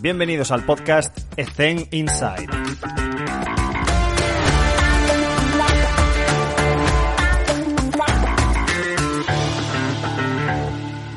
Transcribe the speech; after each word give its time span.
Bienvenidos 0.00 0.52
al 0.52 0.64
podcast 0.64 1.18
Ethen 1.36 1.88
Inside. 1.90 2.46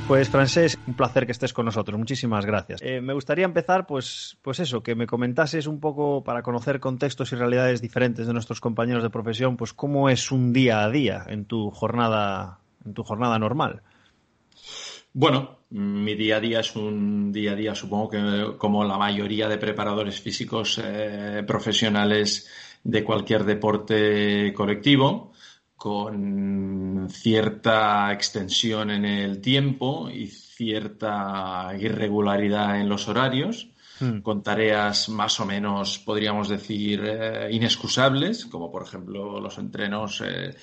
Pues 0.07 0.29
Francés, 0.29 0.79
un 0.88 0.96
placer 0.96 1.28
que 1.28 1.31
estés 1.31 1.54
con 1.54 1.65
nosotros. 1.65 1.96
Muchísimas 1.99 2.44
gracias. 2.44 2.81
Eh, 2.81 3.02
me 3.02 3.13
gustaría 3.13 3.46
empezar, 3.46 3.86
pues, 3.86 4.39
pues 4.41 4.59
eso, 4.59 4.81
que 4.81 4.95
me 4.95 5.05
comentases 5.05 5.67
un 5.67 5.79
poco 5.79 6.23
para 6.23 6.41
conocer 6.41 6.79
contextos 6.79 7.31
y 7.33 7.35
realidades 7.35 7.81
diferentes 7.81 8.25
de 8.25 8.33
nuestros 8.33 8.59
compañeros 8.59 9.03
de 9.03 9.11
profesión, 9.11 9.57
pues 9.57 9.73
cómo 9.73 10.09
es 10.09 10.31
un 10.31 10.53
día 10.53 10.83
a 10.83 10.89
día 10.89 11.23
en 11.27 11.45
tu 11.45 11.69
jornada, 11.69 12.59
en 12.83 12.95
tu 12.95 13.03
jornada 13.03 13.37
normal. 13.37 13.83
Bueno, 15.13 15.59
mi 15.71 16.16
día 16.16 16.38
a 16.38 16.39
día 16.39 16.59
es 16.62 16.75
un 16.75 17.31
día 17.31 17.52
a 17.52 17.55
día, 17.55 17.75
supongo 17.75 18.09
que 18.09 18.57
como 18.57 18.84
la 18.84 18.98
mayoría 18.98 19.48
de 19.49 19.57
preparadores 19.57 20.21
físicos 20.21 20.80
eh, 20.84 21.44
profesionales 21.45 22.48
de 22.84 23.03
cualquier 23.03 23.44
deporte 23.44 24.53
colectivo 24.53 25.31
con 25.76 27.08
cierta 27.09 28.13
extensión 28.13 28.91
en 28.91 29.03
el 29.03 29.41
tiempo 29.41 30.09
y 30.09 30.27
cierta 30.27 31.73
irregularidad 31.80 32.80
en 32.80 32.88
los 32.88 33.08
horarios, 33.08 33.70
hmm. 34.00 34.20
con 34.20 34.44
tareas 34.44 35.09
más 35.09 35.39
o 35.39 35.45
menos, 35.45 35.98
podríamos 35.98 36.50
decir, 36.50 37.02
eh, 37.03 37.50
inexcusables, 37.52 38.45
como 38.45 38.72
por 38.72 38.84
ejemplo 38.84 39.39
los 39.39 39.58
entrenos 39.58 40.22
eh, 40.22 40.55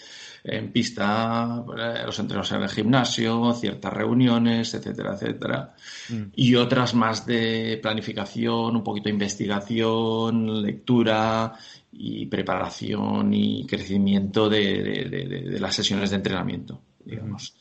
en 0.45 0.73
pista, 0.73 1.65
eh, 1.77 2.03
los 2.05 2.19
entrenos 2.19 2.51
en 2.53 2.63
el 2.63 2.69
gimnasio, 2.69 3.53
ciertas 3.55 3.93
reuniones, 3.93 4.75
etcétera, 4.75 5.15
etcétera. 5.15 5.75
Hmm. 6.09 6.25
Y 6.35 6.55
otras 6.55 6.95
más 6.95 7.27
de 7.27 7.79
planificación, 7.83 8.77
un 8.77 8.85
poquito 8.85 9.05
de 9.05 9.15
investigación, 9.15 10.63
lectura 10.63 11.55
y 11.93 12.27
preparación 12.27 13.33
y 13.35 13.67
crecimiento 13.67 14.49
de, 14.49 15.57
las 15.61 15.75
sesiones 15.75 16.11
de 16.11 16.17
entrenamiento, 16.17 16.81
digamos. 17.05 17.55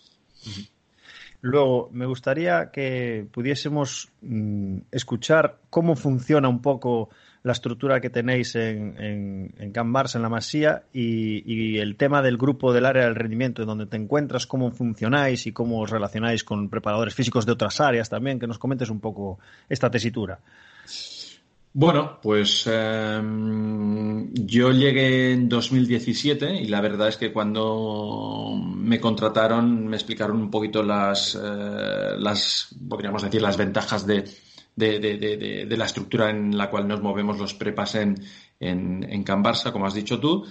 Luego, 1.42 1.90
me 1.92 2.06
gustaría 2.06 2.72
que 2.72 3.28
pudiésemos 3.32 4.10
mm, 4.22 4.78
escuchar 4.92 5.60
cómo 5.70 5.96
funciona 5.96 6.50
un 6.50 6.62
poco 6.62 7.10
la 7.44 7.52
estructura 7.52 8.02
que 8.02 8.10
tenéis 8.10 8.56
en, 8.56 8.96
en, 9.00 9.54
en 9.58 9.72
Can 9.72 9.94
en 10.14 10.22
la 10.22 10.30
Masía, 10.30 10.84
y, 10.94 11.78
el 11.78 11.96
tema 11.96 12.22
del 12.22 12.38
grupo 12.38 12.74
del 12.74 12.86
área 12.86 13.06
del 13.06 13.16
rendimiento, 13.16 13.62
en 13.62 13.68
donde 13.68 13.86
te 13.86 13.98
encuentras, 13.98 14.48
cómo 14.48 14.72
funcionáis 14.72 15.48
y 15.48 15.52
cómo 15.52 15.80
os 15.82 15.90
relacionáis 15.90 16.44
con 16.44 16.70
preparadores 16.70 17.14
físicos 17.14 17.46
de 17.46 17.52
otras 17.52 17.80
áreas 17.82 18.10
también, 18.10 18.40
que 18.40 18.48
nos 18.48 18.58
comentes 18.58 18.90
un 18.90 19.00
poco 19.00 19.40
esta 19.70 19.90
tesitura. 19.90 20.40
Bueno, 21.80 22.18
pues 22.24 22.66
em, 22.66 24.34
yo 24.34 24.72
llegué 24.72 25.34
en 25.34 25.48
2017 25.48 26.56
y 26.56 26.68
la 26.70 26.82
verdad 26.82 27.10
es 27.10 27.18
que 27.18 27.32
cuando 27.32 28.60
me 28.76 29.00
contrataron 29.00 29.86
me 29.86 29.96
explicaron 29.96 30.38
un 30.38 30.50
poquito 30.50 30.82
las, 30.82 31.36
eh, 31.36 32.16
las 32.18 32.76
podríamos 32.90 33.22
decir, 33.22 33.44
las 33.44 33.58
ventajas 33.58 34.08
de, 34.08 34.24
de, 34.78 35.00
de, 35.00 35.66
de, 35.66 35.78
la 35.78 35.86
estructura 35.86 36.30
en 36.30 36.56
la 36.56 36.70
cual 36.70 36.88
nos 36.88 37.02
movemos 37.02 37.40
los 37.40 37.56
prepas 37.56 37.96
en, 37.96 38.16
en, 38.60 39.04
en 39.10 39.24
Can 39.24 39.44
Barça, 39.44 39.72
como 39.72 39.88
has 39.88 39.96
dicho 39.96 40.20
tú. 40.20 40.46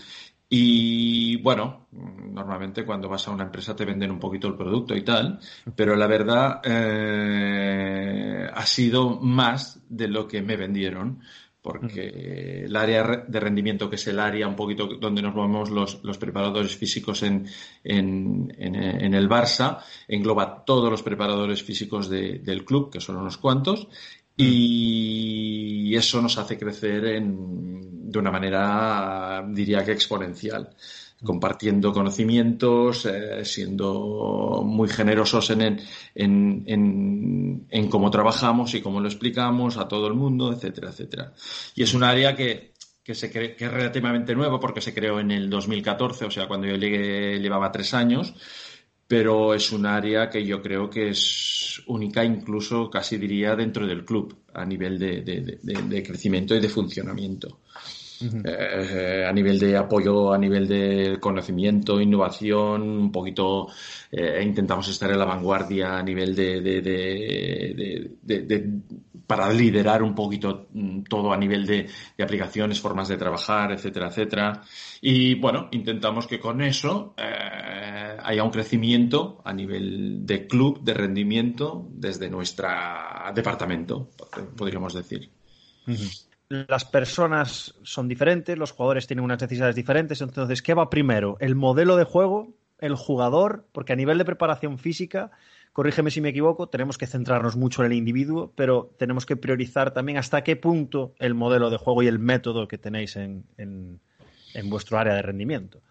Y 0.48 1.40
bueno, 1.42 1.86
normalmente 1.92 2.84
cuando 2.84 3.08
vas 3.08 3.26
a 3.26 3.30
una 3.30 3.44
empresa 3.44 3.74
te 3.74 3.84
venden 3.84 4.10
un 4.10 4.20
poquito 4.20 4.48
el 4.48 4.56
producto 4.56 4.94
y 4.96 5.02
tal, 5.02 5.40
pero 5.74 5.96
la 5.96 6.06
verdad 6.06 6.60
eh, 6.64 8.48
ha 8.52 8.66
sido 8.66 9.20
más 9.20 9.80
de 9.88 10.08
lo 10.08 10.28
que 10.28 10.42
me 10.42 10.56
vendieron, 10.56 11.20
porque 11.66 12.62
el 12.64 12.76
área 12.76 13.24
de 13.26 13.40
rendimiento, 13.40 13.90
que 13.90 13.96
es 13.96 14.06
el 14.06 14.20
área 14.20 14.46
un 14.46 14.54
poquito 14.54 14.86
donde 14.86 15.20
nos 15.20 15.34
movemos 15.34 15.68
los, 15.68 16.04
los 16.04 16.16
preparadores 16.16 16.76
físicos 16.76 17.24
en, 17.24 17.44
en, 17.82 18.54
en, 18.56 19.14
el 19.14 19.28
Barça, 19.28 19.80
engloba 20.06 20.64
todos 20.64 20.88
los 20.88 21.02
preparadores 21.02 21.64
físicos 21.64 22.08
del 22.08 22.64
club, 22.64 22.92
que 22.92 23.00
son 23.00 23.16
unos 23.16 23.36
cuantos, 23.36 23.88
y 24.36 25.92
eso 25.96 26.22
nos 26.22 26.38
hace 26.38 26.56
crecer 26.56 27.02
de 27.20 28.18
una 28.18 28.30
manera, 28.30 29.44
diría 29.48 29.84
que 29.84 29.92
exponencial, 29.92 30.70
compartiendo 31.24 31.92
conocimientos, 31.92 33.06
eh, 33.06 33.44
siendo 33.44 34.62
muy 34.64 34.88
generosos 34.88 35.50
en, 35.50 35.80
en, 36.14 37.66
en, 37.68 37.88
cómo 37.88 38.10
trabajamos 38.10 38.74
y 38.74 38.82
cómo 38.82 39.00
lo 39.00 39.08
explicamos 39.08 39.76
a 39.78 39.88
todo 39.88 40.06
el 40.08 40.14
mundo, 40.14 40.52
etcétera, 40.52 40.90
etcétera. 40.90 41.32
Y 41.74 41.82
es 41.82 41.94
un 41.94 42.04
área 42.04 42.36
que, 42.36 42.74
que, 43.02 43.14
se 43.14 43.30
que 43.30 43.56
es 43.58 43.72
relativamente 43.72 44.34
nuevo 44.34 44.60
porque 44.60 44.80
se 44.80 44.94
creó 44.94 45.20
en 45.20 45.30
el 45.30 45.48
2014, 45.48 46.26
o 46.26 46.30
sea, 46.30 46.46
cuando 46.46 46.66
yo 46.66 46.76
llegué 46.76 47.38
llevaba 47.40 47.72
tres 47.72 47.94
años 47.94 48.34
pero 49.08 49.54
es 49.54 49.72
un 49.72 49.86
área 49.86 50.28
que 50.28 50.44
yo 50.44 50.60
creo 50.60 50.90
que 50.90 51.10
es 51.10 51.82
única, 51.86 52.24
incluso 52.24 52.90
casi 52.90 53.16
diría 53.18 53.54
dentro 53.54 53.86
del 53.86 54.04
club, 54.04 54.36
a 54.52 54.64
nivel 54.64 54.98
de, 54.98 56.02
crecimiento 56.04 56.54
y 56.54 56.60
de 56.60 56.68
funcionamiento. 56.68 57.60
Eh, 58.20 59.24
a 59.26 59.32
nivel 59.32 59.58
de 59.58 59.76
apoyo, 59.76 60.32
a 60.32 60.38
nivel 60.38 60.66
de 60.66 61.18
conocimiento, 61.20 62.00
innovación, 62.00 62.82
un 62.82 63.12
poquito 63.12 63.68
eh, 64.10 64.42
intentamos 64.42 64.88
estar 64.88 65.10
en 65.10 65.18
la 65.18 65.24
vanguardia 65.24 65.98
a 65.98 66.02
nivel 66.02 66.34
de, 66.34 68.10
para 69.26 69.52
liderar 69.52 70.02
un 70.02 70.14
poquito 70.14 70.68
mm, 70.72 71.02
todo 71.02 71.32
a 71.32 71.36
nivel 71.36 71.66
de, 71.66 71.88
aplicaciones, 72.22 72.80
formas 72.80 73.08
de 73.08 73.16
trabajar, 73.16 73.72
etcétera, 73.72 74.08
etcétera. 74.08 74.62
Y 75.00 75.34
bueno, 75.34 75.68
intentamos 75.72 76.26
que 76.26 76.40
con 76.40 76.62
eso 76.62 77.14
eh, 77.16 78.16
haya 78.22 78.44
un 78.44 78.50
crecimiento 78.50 79.42
a 79.44 79.52
nivel 79.52 80.24
de 80.24 80.46
club, 80.46 80.82
de 80.82 80.94
rendimiento, 80.94 81.86
desde 81.90 82.30
nuestro 82.30 82.68
departamento, 83.34 84.10
podríamos 84.56 84.94
decir. 84.94 85.30
Las 86.48 86.84
personas 86.84 87.74
son 87.82 88.06
diferentes, 88.06 88.56
los 88.56 88.70
jugadores 88.70 89.06
tienen 89.06 89.24
unas 89.24 89.40
necesidades 89.40 89.74
diferentes, 89.74 90.20
entonces, 90.20 90.62
¿qué 90.62 90.74
va 90.74 90.90
primero? 90.90 91.36
¿El 91.40 91.56
modelo 91.56 91.96
de 91.96 92.04
juego? 92.04 92.54
¿El 92.78 92.94
jugador? 92.94 93.66
Porque 93.72 93.92
a 93.92 93.96
nivel 93.96 94.18
de 94.18 94.24
preparación 94.24 94.78
física, 94.78 95.32
corrígeme 95.72 96.10
si 96.10 96.20
me 96.20 96.28
equivoco, 96.28 96.68
tenemos 96.68 96.98
que 96.98 97.08
centrarnos 97.08 97.56
mucho 97.56 97.82
en 97.82 97.92
el 97.92 97.98
individuo, 97.98 98.52
pero 98.54 98.94
tenemos 98.96 99.26
que 99.26 99.36
priorizar 99.36 99.92
también 99.92 100.18
hasta 100.18 100.44
qué 100.44 100.54
punto 100.54 101.14
el 101.18 101.34
modelo 101.34 101.68
de 101.68 101.78
juego 101.78 102.02
y 102.02 102.06
el 102.06 102.20
método 102.20 102.68
que 102.68 102.78
tenéis 102.78 103.16
en, 103.16 104.00
vuestro 104.64 104.98
área 104.98 105.14
de 105.14 105.22
rendimiento. 105.22 105.82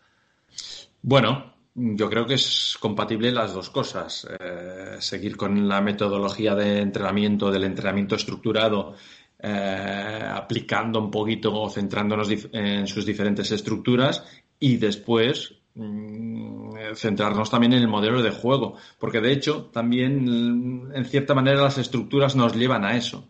Bueno, 1.02 1.54
yo 1.76 2.10
creo 2.10 2.26
que 2.26 2.36
es 2.36 2.78
compatible 2.80 3.32
las 3.32 3.54
dos 3.54 3.70
cosas. 3.70 4.26
Eh, 4.40 4.96
seguir 5.00 5.36
con 5.36 5.68
la 5.68 5.82
metodología 5.82 6.56
de 6.56 6.80
entrenamiento, 6.80 7.52
del 7.52 7.66
entrenamiento 7.66 8.16
estructurado, 8.16 8.96
eh, 9.46 10.24
aplicando 10.34 11.00
un 11.00 11.12
poquito 11.12 11.54
o 11.54 11.70
centrándonos 11.70 12.30
en 12.52 12.88
sus 12.88 13.06
diferentes 13.06 13.52
estructuras 13.52 14.24
y 14.60 14.78
después 14.78 15.56
Mm, 15.78 16.72
centrarnos 16.96 17.50
también 17.50 17.74
en 17.74 17.82
el 17.82 17.90
modelo 17.90 18.24
de 18.24 18.32
juego, 18.32 18.78
porque 18.98 19.20
de 19.20 19.34
hecho 19.34 19.66
también 19.74 20.90
en 20.94 21.06
cierta 21.06 21.34
manera 21.34 21.64
las 21.64 21.78
estructuras 21.78 22.38
nos 22.38 22.56
llevan 22.56 22.86
a 22.86 22.96
eso. 22.96 23.28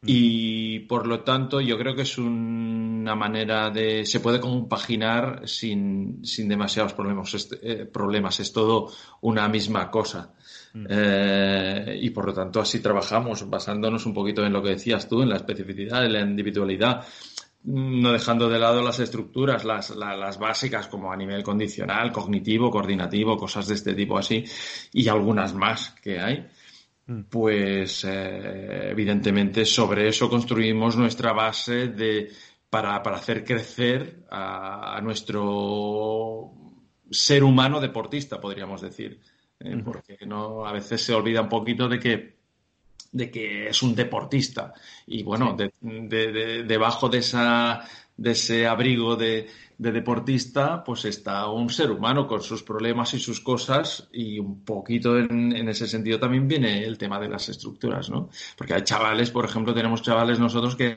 Mm. 0.00 0.06
Y 0.06 0.78
por 0.80 1.06
lo 1.06 1.20
tanto 1.20 1.60
yo 1.60 1.76
creo 1.76 1.94
que 1.94 2.02
es 2.02 2.16
una 2.16 3.14
manera 3.14 3.68
de... 3.68 4.06
se 4.06 4.20
puede 4.20 4.40
compaginar 4.40 5.42
sin, 5.46 6.24
sin 6.24 6.48
demasiados 6.48 6.94
problemas. 6.94 7.34
Es, 7.34 7.50
eh, 7.62 7.84
problemas. 7.84 8.40
es 8.40 8.52
todo 8.54 8.90
una 9.20 9.46
misma 9.46 9.90
cosa. 9.90 10.32
Mm. 10.76 10.86
Eh, 10.88 11.98
y 12.02 12.10
por 12.10 12.26
lo 12.26 12.34
tanto 12.34 12.60
así 12.60 12.80
trabajamos, 12.80 13.48
basándonos 13.48 14.04
un 14.06 14.12
poquito 14.12 14.44
en 14.44 14.52
lo 14.52 14.62
que 14.62 14.70
decías 14.70 15.08
tú, 15.08 15.22
en 15.22 15.30
la 15.30 15.36
especificidad, 15.36 16.04
en 16.04 16.12
la 16.12 16.20
individualidad 16.20 17.04
no 17.66 18.12
dejando 18.12 18.48
de 18.48 18.60
lado 18.60 18.80
las 18.80 19.00
estructuras, 19.00 19.64
las, 19.64 19.90
las, 19.90 20.38
básicas 20.38 20.86
como 20.86 21.12
a 21.12 21.16
nivel 21.16 21.42
condicional, 21.42 22.12
cognitivo, 22.12 22.70
coordinativo, 22.70 23.36
cosas 23.36 23.66
de 23.66 23.74
este 23.74 23.94
tipo 23.94 24.16
así, 24.16 24.44
y 24.92 25.08
algunas 25.08 25.52
más 25.52 25.90
que 26.00 26.20
hay, 26.20 26.46
mm. 27.06 27.22
pues 27.22 28.04
eh, 28.04 28.90
evidentemente 28.90 29.64
sobre 29.64 30.06
eso 30.08 30.30
construimos 30.30 30.96
nuestra 30.96 31.32
base 31.32 31.88
de, 31.88 32.30
para, 32.70 33.02
para 33.02 33.16
hacer 33.16 33.44
crecer 33.44 34.24
a, 34.30 35.00
nuestro 35.02 36.52
ser 37.10 37.42
humano 37.42 37.80
deportista, 37.80 38.40
podríamos 38.40 38.80
decir. 38.80 39.20
Eh, 39.60 39.82
porque 39.84 40.18
no, 40.26 40.66
a 40.66 40.72
veces 40.72 41.02
se 41.02 41.14
olvida 41.14 41.42
un 41.42 41.48
poquito 41.48 41.88
de 41.88 41.98
que 41.98 42.36
de 43.12 43.30
que 43.30 43.68
es 43.68 43.82
un 43.82 43.94
deportista. 43.94 44.74
Y 45.06 45.22
bueno, 45.22 45.56
de, 45.56 46.64
debajo 46.64 47.08
de 47.08 47.18
esa, 47.18 47.80
de 48.16 48.32
ese 48.32 48.66
abrigo 48.66 49.16
de, 49.16 49.48
deportista, 49.78 50.82
pues 50.82 51.04
está 51.04 51.48
un 51.48 51.68
ser 51.70 51.90
humano 51.90 52.26
con 52.26 52.42
sus 52.42 52.62
problemas 52.62 53.12
y 53.14 53.18
sus 53.18 53.40
cosas 53.40 54.08
y 54.12 54.38
un 54.38 54.64
poquito 54.64 55.18
en, 55.18 55.54
en, 55.54 55.68
ese 55.68 55.86
sentido 55.86 56.18
también 56.18 56.48
viene 56.48 56.84
el 56.84 56.96
tema 56.96 57.20
de 57.20 57.28
las 57.28 57.48
estructuras, 57.50 58.08
¿no? 58.08 58.30
Porque 58.56 58.72
hay 58.72 58.82
chavales, 58.84 59.30
por 59.30 59.44
ejemplo, 59.44 59.74
tenemos 59.74 60.00
chavales 60.02 60.38
nosotros 60.38 60.76
que 60.76 60.96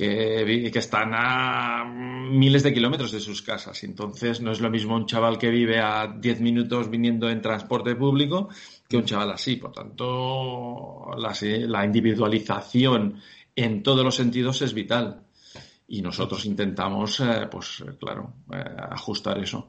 que, 0.00 0.78
están 0.78 1.10
a 1.12 1.84
miles 1.84 2.62
de 2.62 2.72
kilómetros 2.72 3.12
de 3.12 3.20
sus 3.20 3.42
casas. 3.42 3.84
Entonces, 3.84 4.40
no 4.40 4.50
es 4.50 4.60
lo 4.60 4.70
mismo 4.70 4.96
un 4.96 5.04
chaval 5.04 5.36
que 5.36 5.50
vive 5.50 5.78
a 5.78 6.06
10 6.06 6.40
minutos 6.40 6.88
viniendo 6.88 7.28
en 7.28 7.42
transporte 7.42 7.94
público 7.94 8.48
que 8.88 8.96
un 8.96 9.04
chaval 9.04 9.32
así. 9.32 9.56
Por 9.56 9.72
tanto, 9.72 11.10
la, 11.18 11.84
individualización 11.84 13.20
en 13.54 13.82
todos 13.82 14.02
los 14.02 14.14
sentidos 14.14 14.62
es 14.62 14.72
vital. 14.72 15.22
Y 15.86 16.00
nosotros 16.00 16.46
intentamos, 16.46 17.20
eh, 17.20 17.46
pues 17.50 17.84
claro, 17.98 18.32
eh, 18.54 18.64
ajustar 18.90 19.36
eso. 19.38 19.68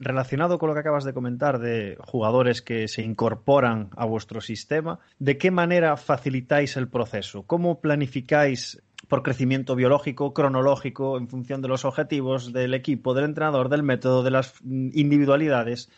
Relacionado 0.00 0.58
con 0.58 0.68
lo 0.68 0.74
que 0.74 0.80
acabas 0.80 1.04
de 1.04 1.14
comentar 1.14 1.60
de 1.60 1.96
jugadores 2.00 2.60
que 2.60 2.88
se 2.88 3.02
incorporan 3.02 3.90
a 3.96 4.04
vuestro 4.04 4.40
sistema, 4.40 4.98
¿de 5.20 5.38
qué 5.38 5.52
manera 5.52 5.96
facilitáis 5.96 6.76
el 6.76 6.88
proceso? 6.88 7.44
¿Cómo 7.44 7.80
planificáis 7.80 8.82
por 9.08 9.22
crecimiento 9.22 9.76
biológico, 9.76 10.32
cronológico, 10.32 11.18
en 11.18 11.28
función 11.28 11.62
de 11.62 11.68
los 11.68 11.84
objetivos 11.84 12.52
del 12.52 12.74
equipo, 12.74 13.14
del 13.14 13.26
entrenador, 13.26 13.68
del 13.68 13.82
método, 13.82 14.22
de 14.22 14.30
las 14.30 14.54
individualidades. 14.62 15.90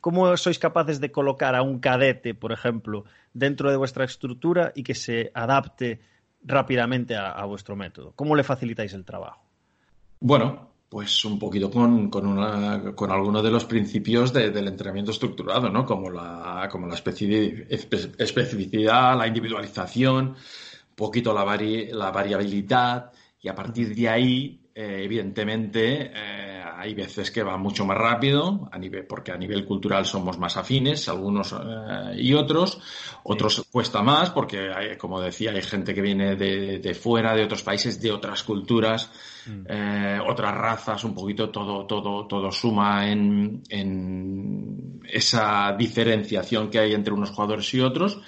¿Cómo 0.00 0.36
sois 0.36 0.58
capaces 0.58 1.00
de 1.00 1.10
colocar 1.10 1.54
a 1.54 1.62
un 1.62 1.78
cadete, 1.78 2.34
por 2.34 2.52
ejemplo, 2.52 3.04
dentro 3.32 3.70
de 3.70 3.76
vuestra 3.76 4.04
estructura 4.04 4.72
y 4.74 4.82
que 4.82 4.94
se 4.94 5.30
adapte 5.34 6.00
rápidamente 6.42 7.16
a, 7.16 7.42
vuestro 7.46 7.74
método? 7.74 8.12
¿Cómo 8.14 8.36
le 8.36 8.44
facilitáis 8.44 8.92
el 8.92 9.04
trabajo? 9.04 9.42
Bueno, 10.20 10.68
pues 10.90 11.24
un 11.24 11.38
poquito 11.38 11.70
con, 11.70 12.10
con, 12.10 13.10
algunos 13.10 13.42
de 13.42 13.50
los 13.50 13.64
principios 13.64 14.32
del 14.32 14.68
entrenamiento 14.68 15.10
estructurado, 15.10 15.70
¿no? 15.70 15.86
Como 15.86 16.10
la, 16.10 16.68
como 16.70 16.86
la 16.86 16.94
especificidad, 16.94 19.16
la 19.16 19.26
individualización, 19.26 20.36
poquito 20.94 21.32
la, 21.32 21.44
la 21.44 22.10
variabilidad 22.10 23.12
y 23.44 23.48
a 23.48 23.54
partir 23.54 23.94
de 23.94 24.08
ahí, 24.08 24.60
eh, 24.74 25.02
evidentemente, 25.04 26.10
eh, 26.14 26.64
hay 26.64 26.94
veces 26.94 27.30
que 27.30 27.42
va 27.42 27.58
mucho 27.58 27.84
más 27.84 27.98
rápido, 27.98 28.70
a 28.72 28.78
nivel, 28.78 29.06
porque 29.06 29.32
a 29.32 29.36
nivel 29.36 29.66
cultural 29.66 30.06
somos 30.06 30.38
más 30.38 30.56
afines, 30.56 31.10
algunos 31.10 31.52
eh, 31.52 32.16
y 32.16 32.32
otros. 32.32 32.80
Otros 33.22 33.66
cuesta 33.70 34.00
más, 34.02 34.30
porque, 34.30 34.70
hay, 34.74 34.96
como 34.96 35.20
decía, 35.20 35.50
hay 35.50 35.60
gente 35.60 35.92
que 35.92 36.00
viene 36.00 36.36
de, 36.36 36.78
de, 36.78 36.94
fuera, 36.94 37.34
de 37.34 37.44
otros 37.44 37.62
países, 37.62 38.00
de 38.00 38.12
otras 38.12 38.42
culturas, 38.44 39.12
mm. 39.44 40.22
otras 40.26 40.54
razas, 40.54 41.04
un 41.04 41.14
poquito 41.14 41.50
todo, 41.50 41.84
todo, 41.84 42.26
todo 42.26 42.50
suma 42.50 43.06
en, 43.10 43.62
en 43.68 45.02
esa 45.06 45.76
diferenciación 45.78 46.70
que 46.70 46.78
hay 46.78 46.94
entre 46.94 47.12
unos 47.12 47.30
jugadores 47.30 47.74
y 47.74 47.80
otros. 47.80 48.18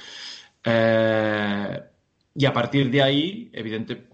Y 2.39 2.45
a 2.45 2.53
partir 2.53 2.91
de 2.91 3.03
ahí, 3.03 3.51
evidente, 3.53 4.09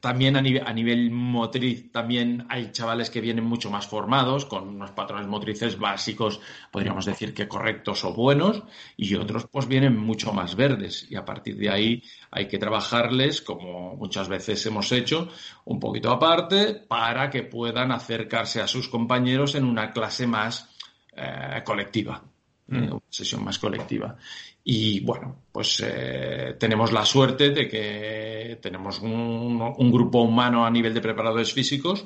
también 0.00 0.36
a 0.36 0.42
nivel, 0.42 1.10
motriz, 1.10 1.90
también 1.90 2.44
hay 2.50 2.70
chavales 2.70 3.08
que 3.08 3.20
vienen 3.20 3.44
mucho 3.44 3.70
más 3.70 3.86
formados, 3.86 4.44
con 4.44 4.68
unos 4.68 4.90
patrones 4.90 5.26
motrices 5.26 5.78
básicos, 5.78 6.40
podríamos 6.70 7.06
decir 7.06 7.32
que 7.32 7.48
correctos 7.48 8.04
o 8.04 8.12
buenos, 8.12 8.62
y 8.96 9.14
otros 9.14 9.46
pues 9.50 9.66
vienen 9.66 9.96
mucho 9.96 10.32
más 10.32 10.54
verdes. 10.54 11.06
Y 11.08 11.16
a 11.16 11.24
partir 11.24 11.56
de 11.56 11.70
ahí 11.70 12.02
hay 12.30 12.46
que 12.46 12.58
trabajarles, 12.58 13.40
como 13.40 13.96
muchas 13.96 14.28
veces 14.28 14.66
hemos 14.66 14.92
hecho, 14.92 15.28
un 15.64 15.80
poquito 15.80 16.10
aparte, 16.10 16.74
para 16.74 17.30
que 17.30 17.44
puedan 17.44 17.90
acercarse 17.90 18.60
a 18.60 18.66
sus 18.66 18.88
compañeros 18.88 19.54
en 19.54 19.64
una 19.64 19.92
clase 19.92 20.26
más 20.26 20.68
eh, 21.16 21.62
colectiva, 21.64 22.22
mm. 22.68 22.76
una 22.76 23.00
sesión 23.08 23.44
más 23.44 23.58
colectiva. 23.58 24.16
Y 24.64 25.00
bueno, 25.00 25.36
pues 25.50 25.82
eh, 25.84 26.56
tenemos 26.58 26.92
la 26.92 27.04
suerte 27.04 27.50
de 27.50 27.68
que 27.68 28.58
tenemos 28.62 29.00
un, 29.00 29.90
grupo 29.90 30.22
humano 30.22 30.64
a 30.64 30.70
nivel 30.70 30.94
de 30.94 31.00
preparadores 31.00 31.52
físicos 31.52 32.04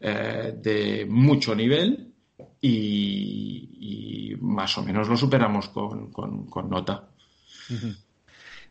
eh, 0.00 0.54
de 0.56 1.06
mucho 1.08 1.54
nivel 1.54 2.12
y, 2.60 4.36
más 4.40 4.76
o 4.78 4.82
menos 4.82 5.08
lo 5.08 5.16
superamos 5.16 5.68
con, 5.68 6.10
nota. 6.68 7.08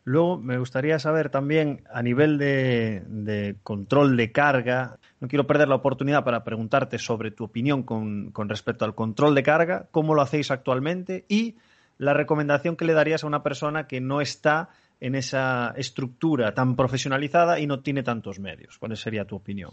Luego 0.06 0.38
me 0.38 0.56
gustaría 0.56 1.00
saber 1.00 1.30
también 1.30 1.82
a 1.92 2.00
nivel 2.00 2.38
de, 2.38 3.56
control 3.64 4.16
de 4.16 4.30
carga, 4.30 5.00
no 5.18 5.26
quiero 5.26 5.48
perder 5.48 5.66
la 5.66 5.74
oportunidad 5.74 6.22
para 6.22 6.44
preguntarte 6.44 6.96
sobre 7.00 7.32
tu 7.32 7.42
opinión 7.42 7.82
con, 7.82 8.30
con 8.30 8.48
respecto 8.48 8.84
al 8.84 8.94
control 8.94 9.34
de 9.34 9.42
carga, 9.42 9.88
cómo 9.90 10.14
lo 10.14 10.22
hacéis 10.22 10.52
actualmente 10.52 11.24
y 11.28 11.56
la 11.98 12.14
recomendación 12.14 12.76
que 12.76 12.84
le 12.84 12.92
darías 12.92 13.24
a 13.24 13.26
una 13.26 13.42
persona 13.42 13.88
que 13.88 14.00
no 14.00 14.20
está 14.20 14.68
en 15.00 15.16
esa 15.16 15.74
estructura 15.76 16.54
tan 16.54 16.76
profesionalizada 16.76 17.58
y 17.58 17.66
no 17.66 17.80
tiene 17.80 18.04
tantos 18.04 18.38
medios? 18.38 18.78
¿Cuál 18.78 18.96
sería 18.96 19.24
tu 19.24 19.34
opinión? 19.34 19.72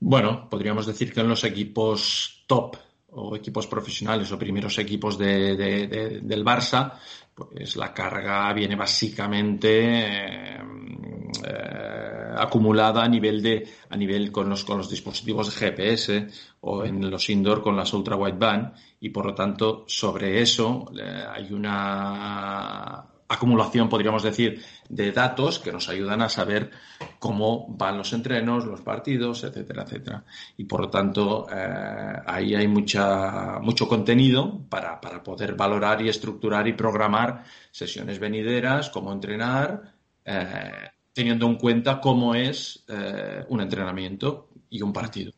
Bueno, 0.00 0.48
podríamos 0.48 0.86
decir 0.86 1.12
que 1.12 1.20
en 1.20 1.28
los 1.28 1.44
equipos 1.44 2.44
top 2.46 2.78
o 3.12 3.34
equipos 3.34 3.66
profesionales 3.66 4.30
o 4.30 4.38
primeros 4.38 4.78
equipos 4.78 5.18
del 5.18 6.44
Barça, 6.44 6.94
pues 7.34 7.76
la 7.76 7.92
carga 7.92 8.52
viene 8.52 8.76
básicamente 8.76 9.68
eh, 9.70 10.58
eh, 11.46 12.34
acumulada 12.36 13.02
a 13.02 13.08
nivel 13.08 13.42
de 13.42 13.66
a 13.88 13.96
nivel 13.96 14.30
con 14.30 14.48
los 14.48 14.64
con 14.64 14.78
los 14.78 14.90
dispositivos 14.90 15.46
de 15.48 15.66
GPS 15.66 16.26
o 16.60 16.84
en 16.84 17.10
los 17.10 17.30
indoor 17.30 17.62
con 17.62 17.76
las 17.76 17.92
ultra 17.92 18.16
wideband 18.16 18.74
y 19.00 19.08
por 19.10 19.26
lo 19.26 19.34
tanto 19.34 19.84
sobre 19.86 20.40
eso 20.40 20.90
eh, 20.98 21.24
hay 21.32 21.52
una 21.52 23.09
acumulación, 23.30 23.88
podríamos 23.88 24.22
decir, 24.22 24.62
de 24.88 25.12
datos 25.12 25.58
que 25.58 25.72
nos 25.72 25.88
ayudan 25.88 26.20
a 26.20 26.28
saber 26.28 26.70
cómo 27.18 27.66
van 27.68 27.96
los 27.96 28.12
entrenos, 28.12 28.66
los 28.66 28.82
partidos, 28.82 29.44
etcétera, 29.44 29.84
etcétera. 29.84 30.24
Y 30.56 30.64
por 30.64 30.80
lo 30.80 30.90
tanto, 30.90 31.46
eh, 31.50 32.16
ahí 32.26 32.54
hay 32.54 32.68
mucha, 32.68 33.58
mucho 33.60 33.88
contenido 33.88 34.60
para, 34.68 35.00
para, 35.00 35.22
poder 35.22 35.54
valorar 35.54 36.02
y 36.02 36.08
estructurar 36.08 36.66
y 36.68 36.74
programar 36.74 37.44
sesiones 37.70 38.18
venideras, 38.18 38.90
cómo 38.90 39.12
entrenar, 39.12 39.94
eh, 40.24 40.88
teniendo 41.12 41.46
en 41.46 41.56
cuenta 41.56 42.00
cómo 42.00 42.34
es 42.34 42.84
un 43.48 43.60
entrenamiento 43.60 44.48
y 44.68 44.82
un 44.82 44.92
partido 44.92 45.32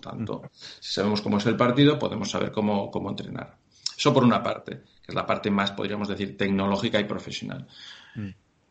tanto, 0.00 0.42
si 0.52 0.94
sabemos 0.94 1.20
cómo 1.20 1.38
es 1.38 1.46
el 1.46 1.56
partido, 1.56 1.98
podemos 1.98 2.30
saber 2.30 2.52
cómo, 2.52 2.90
cómo 2.90 3.10
entrenar. 3.10 3.56
Eso 3.96 4.12
por 4.12 4.24
una 4.24 4.42
parte, 4.42 4.82
que 5.06 5.12
es 5.12 5.14
la 5.14 5.24
parte 5.24 5.50
más, 5.50 5.70
podríamos 5.70 6.08
decir, 6.08 6.36
tecnológica 6.36 6.98
y 6.98 7.04
profesional. 7.04 7.66
Mm. 8.16 8.30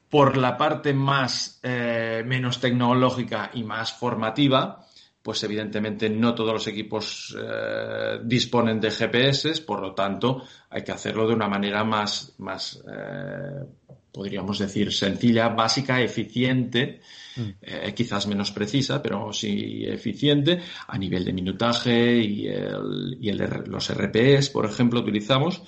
Por 0.10 0.38
la 0.38 0.58
parte 0.58 0.94
más, 0.94 1.60
eh, 1.64 2.24
menos 2.26 2.60
tecnológica 2.60 3.52
y 3.54 3.64
más 3.64 3.94
formativa, 3.94 4.86
pues 5.26 5.44
evidentemente 5.44 6.08
no 6.08 6.36
todos 6.36 6.54
los 6.54 6.68
equipos 6.68 7.36
eh, 7.36 8.20
disponen 8.24 8.80
de 8.80 8.92
GPS, 8.92 9.62
por 9.62 9.82
lo 9.82 9.96
tanto 9.96 10.44
hay 10.70 10.84
que 10.84 10.92
hacerlo 10.92 11.28
de 11.28 11.34
una 11.34 11.48
manera 11.48 11.84
más, 11.84 12.36
más 12.38 12.84
eh, 12.88 13.66
podríamos 14.12 14.60
decir, 14.60 14.94
sencilla, 14.94 15.50
básica, 15.50 16.00
eficiente, 16.00 17.02
mm. 17.36 17.50
eh, 17.60 17.94
quizás 17.96 18.28
menos 18.28 18.52
precisa, 18.52 19.02
pero 19.02 19.34
sí 19.34 19.84
eficiente, 19.86 20.62
a 20.88 20.98
nivel 20.98 21.26
de 21.26 21.34
minutaje 21.34 22.18
y, 22.18 22.48
el, 22.48 23.18
y 23.20 23.28
el 23.28 23.38
los 23.66 23.92
RPs, 23.94 24.52
por 24.52 24.66
ejemplo, 24.66 25.00
utilizamos, 25.00 25.64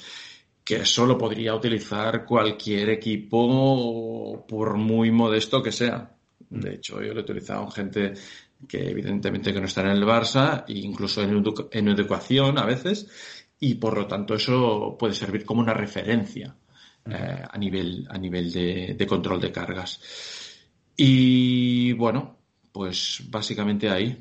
que 0.68 0.84
solo 0.84 1.18
podría 1.18 1.56
utilizar 1.56 2.26
cualquier 2.26 2.90
equipo, 2.90 4.46
por 4.46 4.76
muy 4.76 5.12
modesto 5.12 5.64
que 5.64 5.72
sea. 5.72 6.12
Mm. 6.50 6.60
De 6.60 6.74
hecho, 6.74 7.02
yo 7.02 7.14
lo 7.14 7.22
he 7.22 7.24
utilizado 7.24 7.64
en 7.64 7.72
gente 7.72 8.14
que 8.68 8.90
evidentemente 8.90 9.54
que 9.54 9.62
no 9.62 9.68
está 9.68 9.80
en 9.80 9.92
el 9.92 10.04
Barça, 10.04 10.66
e 10.68 10.74
incluso 10.74 11.22
en, 11.22 11.42
en 11.72 11.88
educación 11.88 12.58
a 12.58 12.66
veces, 12.66 13.08
y 13.62 13.76
por 13.76 13.96
lo 13.98 14.08
tanto 14.08 14.34
eso 14.34 14.98
puede 15.00 15.14
servir 15.14 15.46
como 15.46 15.62
una 15.62 15.74
referencia. 15.74 16.54
Eh, 17.10 17.44
a 17.50 17.58
nivel, 17.58 18.06
a 18.10 18.18
nivel 18.18 18.52
de, 18.52 19.08
control 19.08 19.40
de 19.40 19.54
cargas. 19.54 20.02
Y 20.98 21.94
bueno, 21.94 22.40
pues 22.74 23.24
básicamente 23.30 23.90
ahí. 23.90 24.18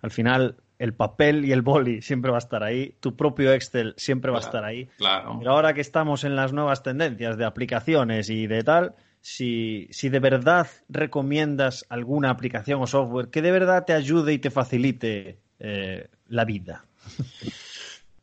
Al 0.00 0.10
final, 0.10 0.56
el 0.78 0.94
papel 0.94 1.44
y 1.44 1.52
el 1.52 1.62
boli 1.62 2.02
siempre 2.02 2.30
va 2.30 2.38
a 2.38 2.38
estar 2.38 2.62
ahí, 2.62 2.96
tu 3.00 3.16
propio 3.16 3.52
Excel 3.52 3.94
siempre 3.96 4.30
va 4.30 4.38
a 4.38 4.40
estar 4.40 4.64
ahí. 4.64 4.88
Claro. 4.98 5.36
Pero 5.38 5.52
ahora 5.52 5.74
que 5.74 5.80
estamos 5.80 6.24
en 6.24 6.36
las 6.36 6.52
nuevas 6.52 6.82
tendencias 6.82 7.36
de 7.36 7.44
aplicaciones 7.44 8.28
y 8.30 8.46
de 8.46 8.62
tal, 8.62 8.94
si, 9.20 9.88
si, 9.90 10.08
de 10.10 10.18
verdad 10.18 10.66
recomiendas 10.88 11.86
alguna 11.88 12.30
aplicación 12.30 12.82
o 12.82 12.86
software 12.86 13.28
que 13.28 13.40
de 13.40 13.52
verdad 13.52 13.84
te 13.86 13.94
ayude 13.94 14.34
y 14.34 14.38
te 14.38 14.50
facilite 14.50 15.38
eh, 15.58 16.08
la 16.28 16.44
vida. 16.44 16.84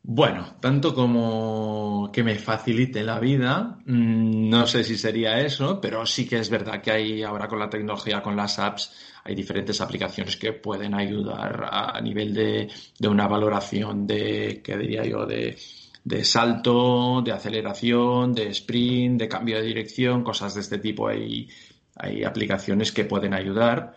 Bueno, 0.04 0.56
tanto 0.60 0.94
como 0.94 2.10
que 2.12 2.24
me 2.24 2.34
facilite 2.34 3.04
la 3.04 3.20
vida, 3.20 3.78
mm, 3.86 4.48
no 4.50 4.66
sé 4.66 4.82
si 4.82 4.96
sería 4.96 5.38
eso, 5.40 5.80
pero 5.80 6.04
sí 6.06 6.28
que 6.28 6.38
es 6.38 6.50
verdad 6.50 6.82
que 6.82 6.90
hay 6.90 7.22
ahora 7.22 7.46
con 7.46 7.60
la 7.60 7.70
tecnología, 7.70 8.20
con 8.20 8.36
las 8.36 8.58
apps, 8.58 8.92
hay 9.22 9.36
diferentes 9.36 9.80
aplicaciones 9.80 10.36
que 10.36 10.52
pueden 10.54 10.94
ayudar 10.94 11.68
a, 11.70 12.00
nivel 12.00 12.34
de, 12.34 12.68
una 13.08 13.28
valoración 13.28 14.06
de, 14.06 14.60
¿qué 14.64 14.76
diría 14.76 15.04
yo?, 15.04 15.24
de, 15.24 15.56
de 16.04 16.24
salto, 16.24 17.22
de 17.22 17.32
aceleración, 17.32 18.34
de 18.34 18.48
sprint, 18.48 19.20
de 19.20 19.28
cambio 19.28 19.56
de 19.58 19.62
dirección, 19.62 20.24
cosas 20.24 20.54
de 20.54 20.62
este 20.62 20.78
tipo. 20.78 21.06
Hay, 21.06 21.48
hay 21.96 22.24
aplicaciones 22.24 22.90
que 22.90 23.04
pueden 23.04 23.34
ayudar. 23.34 23.94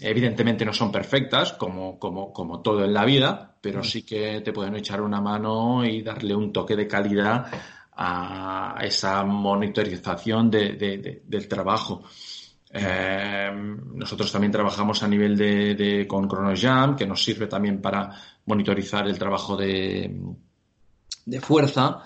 Evidentemente 0.00 0.64
no 0.64 0.74
son 0.74 0.92
perfectas, 0.92 1.54
como, 1.54 1.98
como, 1.98 2.32
como 2.32 2.60
todo 2.60 2.84
en 2.84 2.92
la 2.92 3.04
vida, 3.04 3.56
pero 3.60 3.82
sí 3.82 4.02
que 4.02 4.42
te 4.42 4.52
pueden 4.52 4.76
echar 4.76 5.00
una 5.00 5.20
mano 5.20 5.84
y 5.84 6.02
darle 6.02 6.34
un 6.34 6.52
toque 6.52 6.76
de 6.76 6.86
calidad 6.86 7.46
a 7.96 8.76
esa 8.82 9.24
monitorización 9.24 10.50
del 10.50 11.48
trabajo. 11.48 12.04
Eh, 12.70 13.50
nosotros 13.94 14.30
también 14.30 14.52
trabajamos 14.52 15.02
a 15.02 15.08
nivel 15.08 15.34
de, 15.36 16.04
con 16.06 16.28
ChronoJam, 16.28 16.94
que 16.94 17.06
nos 17.06 17.24
sirve 17.24 17.46
también 17.46 17.80
para 17.80 18.10
monitorizar 18.44 19.06
el 19.06 19.18
trabajo 19.18 19.56
de, 19.56 20.14
de 21.24 21.40
fuerza. 21.40 22.02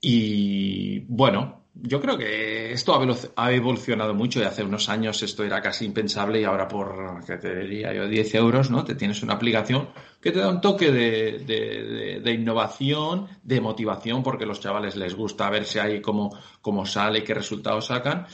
Y 0.00 1.00
bueno, 1.00 1.63
yo 1.74 2.00
creo 2.00 2.16
que 2.16 2.72
esto 2.72 3.00
ha 3.36 3.52
evolucionado 3.52 4.14
mucho 4.14 4.38
y 4.38 4.44
hace 4.44 4.62
unos 4.62 4.88
años 4.88 5.22
esto 5.22 5.42
era 5.42 5.60
casi 5.60 5.84
impensable 5.84 6.40
y 6.40 6.44
ahora 6.44 6.68
por, 6.68 7.24
¿qué 7.26 7.36
te 7.36 7.56
diría 7.56 7.92
yo? 7.92 8.06
10 8.06 8.34
euros, 8.36 8.70
¿no? 8.70 8.84
Te 8.84 8.94
tienes 8.94 9.22
una 9.22 9.34
aplicación 9.34 9.88
que 10.20 10.30
te 10.30 10.38
da 10.38 10.48
un 10.48 10.60
toque 10.60 10.92
de, 10.92 12.20
de, 12.22 12.32
innovación, 12.32 13.26
de 13.42 13.60
motivación, 13.60 14.22
porque 14.22 14.44
a 14.44 14.46
los 14.46 14.60
chavales 14.60 14.96
les 14.96 15.14
gusta 15.14 15.50
ver 15.50 15.66
si 15.66 15.80
hay 15.80 16.00
cómo, 16.00 16.30
cómo 16.62 16.86
sale, 16.86 17.24
qué 17.24 17.34
resultados 17.34 17.86
sacan. 17.86 18.26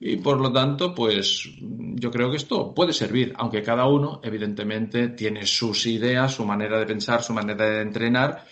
Y 0.00 0.16
por 0.16 0.40
lo 0.40 0.52
tanto, 0.52 0.94
pues 0.94 1.50
yo 1.60 2.10
creo 2.12 2.30
que 2.30 2.36
esto 2.36 2.72
puede 2.72 2.92
servir, 2.92 3.34
aunque 3.36 3.62
cada 3.62 3.86
uno, 3.88 4.20
evidentemente, 4.22 5.08
tiene 5.08 5.44
sus 5.44 5.84
ideas, 5.86 6.32
su 6.32 6.46
manera 6.46 6.78
de 6.78 6.86
pensar, 6.86 7.22
su 7.22 7.32
manera 7.32 7.68
de 7.68 7.82
entrenar 7.82 8.44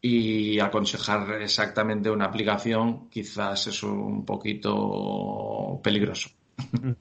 y 0.00 0.60
aconsejar 0.60 1.42
exactamente 1.42 2.10
una 2.10 2.26
aplicación 2.26 3.08
quizás 3.08 3.66
es 3.68 3.82
un 3.82 4.24
poquito 4.24 5.80
peligroso. 5.82 6.30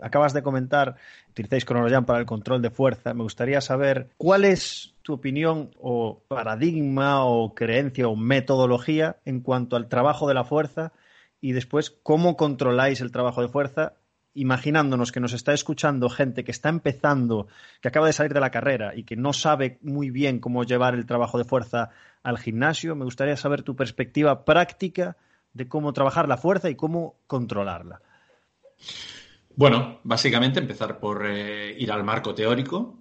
Acabas 0.00 0.34
de 0.34 0.42
comentar, 0.42 0.96
utilizáis 1.30 1.64
ChronoJam 1.64 2.04
para 2.04 2.18
el 2.18 2.26
control 2.26 2.60
de 2.60 2.70
fuerza. 2.70 3.14
Me 3.14 3.22
gustaría 3.22 3.60
saber 3.60 4.10
cuál 4.18 4.44
es 4.44 4.94
tu 5.02 5.14
opinión 5.14 5.70
o 5.78 6.22
paradigma 6.28 7.24
o 7.24 7.54
creencia 7.54 8.08
o 8.08 8.16
metodología 8.16 9.16
en 9.24 9.40
cuanto 9.40 9.76
al 9.76 9.88
trabajo 9.88 10.28
de 10.28 10.34
la 10.34 10.44
fuerza 10.44 10.92
y 11.40 11.52
después 11.52 11.90
cómo 12.02 12.36
controláis 12.36 13.00
el 13.00 13.12
trabajo 13.12 13.40
de 13.40 13.48
fuerza 13.48 13.94
imaginándonos 14.36 15.12
que 15.12 15.20
nos 15.20 15.32
está 15.32 15.54
escuchando 15.54 16.10
gente 16.10 16.44
que 16.44 16.50
está 16.50 16.68
empezando, 16.68 17.48
que 17.80 17.88
acaba 17.88 18.06
de 18.06 18.12
salir 18.12 18.34
de 18.34 18.40
la 18.40 18.50
carrera 18.50 18.94
y 18.94 19.04
que 19.04 19.16
no 19.16 19.32
sabe 19.32 19.78
muy 19.80 20.10
bien 20.10 20.40
cómo 20.40 20.62
llevar 20.64 20.94
el 20.94 21.06
trabajo 21.06 21.38
de 21.38 21.44
fuerza 21.44 21.90
al 22.26 22.38
gimnasio, 22.38 22.96
me 22.96 23.04
gustaría 23.04 23.36
saber 23.36 23.62
tu 23.62 23.76
perspectiva 23.76 24.44
práctica 24.44 25.16
de 25.52 25.68
cómo 25.68 25.92
trabajar 25.92 26.26
la 26.26 26.36
fuerza 26.36 26.68
y 26.68 26.74
cómo 26.74 27.20
controlarla. 27.28 28.02
Bueno, 29.54 30.00
básicamente 30.02 30.58
empezar 30.58 30.98
por 30.98 31.24
eh, 31.24 31.76
ir 31.78 31.92
al 31.92 32.02
marco 32.02 32.34
teórico, 32.34 32.98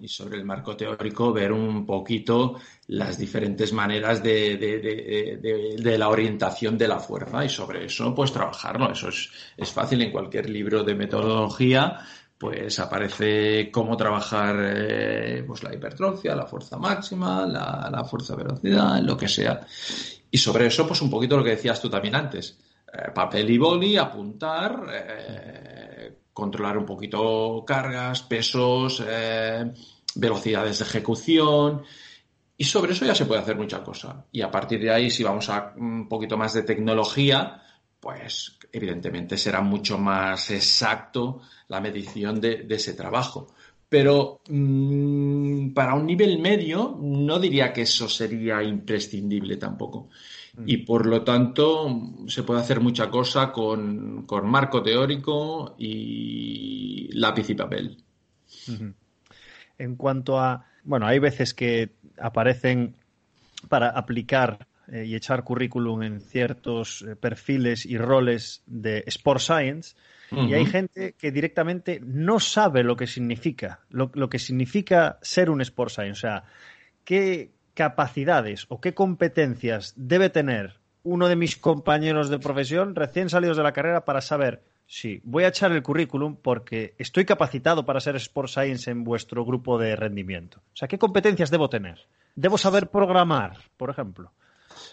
y 0.00 0.08
sobre 0.08 0.38
el 0.38 0.44
marco 0.44 0.76
teórico 0.76 1.32
ver 1.32 1.52
un 1.52 1.86
poquito 1.86 2.58
las 2.88 3.16
diferentes 3.16 3.72
maneras 3.72 4.22
de, 4.22 5.38
la 5.96 6.08
orientación 6.08 6.76
de 6.76 6.88
la 6.88 6.98
fuerza 6.98 7.44
y 7.44 7.48
sobre 7.48 7.84
eso 7.84 8.14
pues 8.14 8.32
trabajarlo. 8.32 8.90
Eso 8.90 9.08
es, 9.08 9.30
es 9.56 9.70
fácil 9.70 10.02
en 10.02 10.10
cualquier 10.10 10.50
libro 10.50 10.82
de 10.82 10.94
metodología 10.94 11.98
pues 12.42 12.76
aparece 12.80 13.70
cómo 13.70 13.96
trabajar 13.96 14.56
eh, 14.58 15.44
pues 15.46 15.62
la 15.62 15.72
hipertrofia, 15.72 16.34
la 16.34 16.44
fuerza 16.44 16.76
máxima, 16.76 17.46
la, 17.46 18.02
fuerza 18.02 18.34
velocidad, 18.34 19.00
lo 19.00 19.16
que 19.16 19.28
sea. 19.28 19.60
Y 20.28 20.38
sobre 20.38 20.66
eso, 20.66 20.84
pues 20.84 21.00
un 21.02 21.08
poquito 21.08 21.36
lo 21.36 21.44
que 21.44 21.50
decías 21.50 21.80
tú 21.80 21.88
también 21.88 22.16
antes. 22.16 22.58
Eh, 22.92 23.12
papel 23.14 23.48
y 23.48 23.58
boli, 23.58 23.96
apuntar, 23.96 24.86
eh, 24.92 26.16
controlar 26.32 26.76
un 26.78 26.84
poquito 26.84 27.62
cargas, 27.64 28.22
pesos, 28.22 29.04
velocidades 30.16 30.80
de 30.80 30.84
ejecución. 30.84 31.82
Y 32.56 32.64
sobre 32.64 32.94
eso 32.94 33.04
ya 33.04 33.14
se 33.14 33.26
puede 33.26 33.40
hacer 33.40 33.54
mucha 33.54 33.84
cosa. 33.84 34.26
Y 34.32 34.40
a 34.40 34.50
partir 34.50 34.80
de 34.80 34.90
ahí, 34.90 35.12
si 35.12 35.22
vamos 35.22 35.48
a 35.48 35.74
un 35.76 36.08
poquito 36.08 36.36
más 36.36 36.54
de 36.54 36.64
tecnología, 36.64 37.61
pues 38.02 38.58
evidentemente 38.72 39.38
será 39.38 39.60
mucho 39.60 39.96
más 39.96 40.50
exacto 40.50 41.40
la 41.68 41.80
medición 41.80 42.40
de, 42.40 42.66
ese 42.68 42.94
trabajo. 42.94 43.54
Pero 43.88 44.40
mm, 44.48 45.72
para 45.72 45.94
un 45.94 46.04
nivel 46.04 46.40
medio 46.40 46.98
no 47.00 47.38
diría 47.38 47.72
que 47.72 47.82
eso 47.82 48.08
sería 48.08 48.60
imprescindible 48.60 49.56
tampoco. 49.56 50.08
Mm. 50.56 50.64
Y 50.66 50.78
por 50.78 51.06
lo 51.06 51.22
tanto, 51.22 52.26
se 52.26 52.42
puede 52.42 52.60
hacer 52.60 52.80
mucha 52.80 53.08
cosa 53.08 53.52
con, 53.52 54.26
marco 54.42 54.82
teórico 54.82 55.76
y 55.78 57.08
lápiz 57.12 57.50
y 57.50 57.54
papel. 57.54 58.02
En 59.78 59.94
cuanto 59.94 60.40
a, 60.40 60.66
bueno, 60.82 61.06
hay 61.06 61.20
veces 61.20 61.54
que 61.54 61.90
aparecen 62.18 62.96
para 63.68 63.90
aplicar 63.90 64.66
eh, 64.88 65.04
y 65.04 65.14
echar 65.14 65.44
currículum 65.44 66.02
en 66.02 66.20
ciertos 66.20 67.02
eh, 67.02 67.16
perfiles 67.16 67.86
y 67.86 67.98
roles 67.98 68.62
de 68.66 69.04
Sport 69.06 69.40
Science. 69.40 69.96
Y 70.30 70.54
hay 70.54 70.64
gente 70.64 71.14
que 71.18 71.30
directamente 71.30 72.00
no 72.02 72.40
sabe 72.40 72.82
lo 72.82 72.96
que 72.96 73.06
significa, 73.06 73.80
lo, 73.90 74.10
lo, 74.14 74.30
que 74.30 74.38
significa 74.38 75.18
ser 75.20 75.50
un 75.50 75.60
Sport 75.60 75.90
Science. 75.90 76.12
O 76.12 76.20
sea, 76.20 76.44
qué, 77.04 77.50
capacidades 77.74 78.66
o 78.68 78.80
qué 78.80 78.94
competencias 78.94 79.94
debe 79.96 80.30
tener 80.30 80.78
uno 81.04 81.28
de 81.28 81.36
mis 81.36 81.56
compañeros 81.56 82.28
de 82.28 82.38
profesión 82.38 82.94
recién 82.94 83.28
salidos 83.28 83.56
de 83.56 83.62
la 83.62 83.72
carrera 83.72 84.04
para 84.04 84.20
saber 84.20 84.62
si 84.86 85.20
voy 85.24 85.44
a 85.44 85.48
echar 85.48 85.72
el 85.72 85.82
currículum 85.82 86.36
porque 86.36 86.94
estoy 86.98 87.24
capacitado 87.24 87.86
para 87.86 88.00
ser 88.00 88.16
Sport 88.16 88.48
Science 88.48 88.90
en 88.90 89.04
vuestro 89.04 89.44
grupo 89.44 89.78
de 89.78 89.96
rendimiento. 89.96 90.58
O 90.58 90.76
sea, 90.76 90.86
¿qué 90.86 90.98
competencias 90.98 91.50
debo 91.50 91.68
tener? 91.68 92.06
¿Debo 92.34 92.58
saber 92.58 92.88
programar, 92.88 93.56
por 93.76 93.90
ejemplo? 93.90 94.32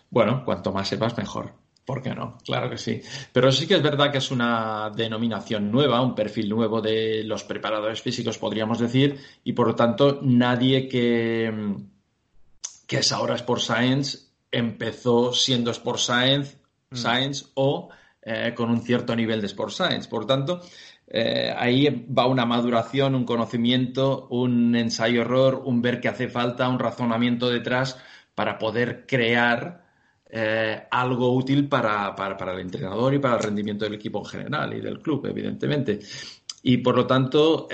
Bueno, 0.09 0.43
cuanto 0.45 0.71
más 0.71 0.87
sepas, 0.87 1.17
mejor. 1.17 1.53
¿Por 1.85 2.03
qué 2.03 2.13
no? 2.13 2.37
Claro 2.45 2.69
que 2.69 2.77
sí. 2.77 3.01
Pero 3.33 3.51
sí 3.51 3.67
que 3.67 3.75
es 3.75 3.81
verdad 3.81 4.11
que 4.11 4.19
es 4.19 4.29
una 4.29 4.91
denominación 4.95 5.71
nueva, 5.71 6.01
un 6.01 6.13
perfil 6.13 6.47
nuevo 6.49 6.81
de 6.81 7.23
los 7.23 7.43
preparadores 7.43 8.01
físicos, 8.01 8.37
podríamos 8.37 8.79
decir, 8.79 9.19
y 9.43 9.53
por 9.53 9.67
lo 9.67 9.75
tanto 9.75 10.19
nadie 10.21 10.87
que 10.87 11.77
que 12.89 12.97
es 12.97 13.11
ahora 13.11 13.35
Sport 13.35 13.61
Science, 13.61 14.17
empezó 14.51 15.31
siendo 15.31 15.69
Sport 15.69 15.99
Science, 15.99 16.57
mm. 16.89 16.95
Science 16.95 17.45
o 17.53 17.89
eh, 18.23 18.53
con 18.55 18.71
un 18.71 18.81
cierto 18.81 19.15
nivel 19.15 19.41
de 19.41 19.45
Sport 19.45 19.71
Science. 19.71 20.09
Por 20.09 20.25
tanto, 20.25 20.59
eh, 21.07 21.53
ahí 21.55 22.05
va 22.05 22.25
una 22.25 22.47
maduración, 22.47 23.13
un 23.13 23.25
conocimiento, 23.25 24.27
un 24.31 24.75
ensayo-error, 24.75 25.61
un 25.65 25.83
ver 25.83 26.01
qué 26.01 26.07
hace 26.07 26.29
falta, 26.29 26.67
un 26.67 26.79
razonamiento 26.79 27.47
detrás 27.47 27.99
para 28.35 28.57
poder 28.57 29.05
crear 29.07 29.85
eh, 30.29 30.83
algo 30.91 31.33
útil 31.35 31.67
para, 31.67 32.15
el 32.53 32.59
entrenador 32.59 33.13
y 33.13 33.19
para 33.19 33.37
el 33.37 33.43
rendimiento 33.43 33.85
del 33.85 33.95
equipo 33.95 34.19
en 34.19 34.25
general 34.25 34.73
y 34.73 34.81
del 34.81 34.99
club, 34.99 35.25
evidentemente. 35.25 35.99
Y 36.63 36.77
por 36.77 36.95
lo 36.95 37.07
tanto, 37.07 37.67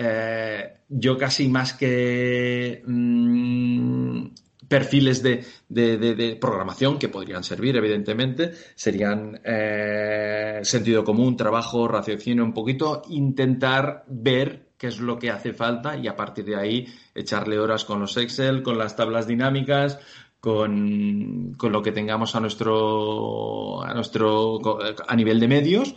yo 0.88 1.17
casi 1.17 1.47
más 1.47 1.74
que 1.74 2.83
mm, 2.85 4.27
perfiles 4.67 5.21
de, 5.21 6.38
programación 6.39 6.97
que 6.97 7.09
podrían 7.09 7.43
servir, 7.43 7.75
evidentemente, 7.75 8.51
serían 8.75 9.39
eh, 9.43 10.59
sentido 10.63 11.03
común, 11.03 11.38
trabajo, 11.38 11.88
raciocinio 11.88 12.43
un 12.43 12.53
poquito, 12.53 13.01
intentar 13.09 14.03
ver 14.07 14.69
qué 14.77 14.88
es 14.88 15.00
lo 15.00 15.17
que 15.17 15.29
hace 15.29 15.53
falta 15.53 15.95
y 15.95 16.07
a 16.07 16.15
partir 16.15 16.45
de 16.45 16.55
ahí 16.57 16.88
echarle 17.13 17.59
horas 17.59 17.85
con 17.85 18.00
los 18.01 18.17
Excel, 18.17 18.63
con 18.63 18.77
las 18.77 18.95
tablas 18.95 19.27
dinámicas, 19.27 20.00
con, 20.45 21.55
con 21.57 21.71
lo 21.71 21.81
que 21.81 21.91
tengamos 21.91 22.35
a 22.35 22.39
nuestro, 22.39 23.81
a 23.81 23.95
nuestro, 23.95 24.61
a 25.07 25.15
nivel 25.15 25.39
de 25.39 25.47
medios 25.47 25.95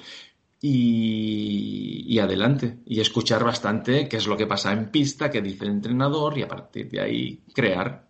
y, 0.58 2.06
y, 2.06 2.18
adelante. 2.18 2.78
Y 2.86 2.98
escuchar 3.00 3.44
bastante 3.44 4.08
qué 4.08 4.16
es 4.16 4.26
lo 4.26 4.38
que 4.38 4.46
pasa 4.46 4.72
en 4.72 4.90
pista, 4.90 5.28
qué 5.28 5.42
dice 5.42 5.66
el 5.66 5.72
entrenador 5.72 6.38
y 6.38 6.44
a 6.44 6.48
partir 6.48 6.88
de 6.88 6.98
ahí 6.98 7.42
crear. 7.52 8.08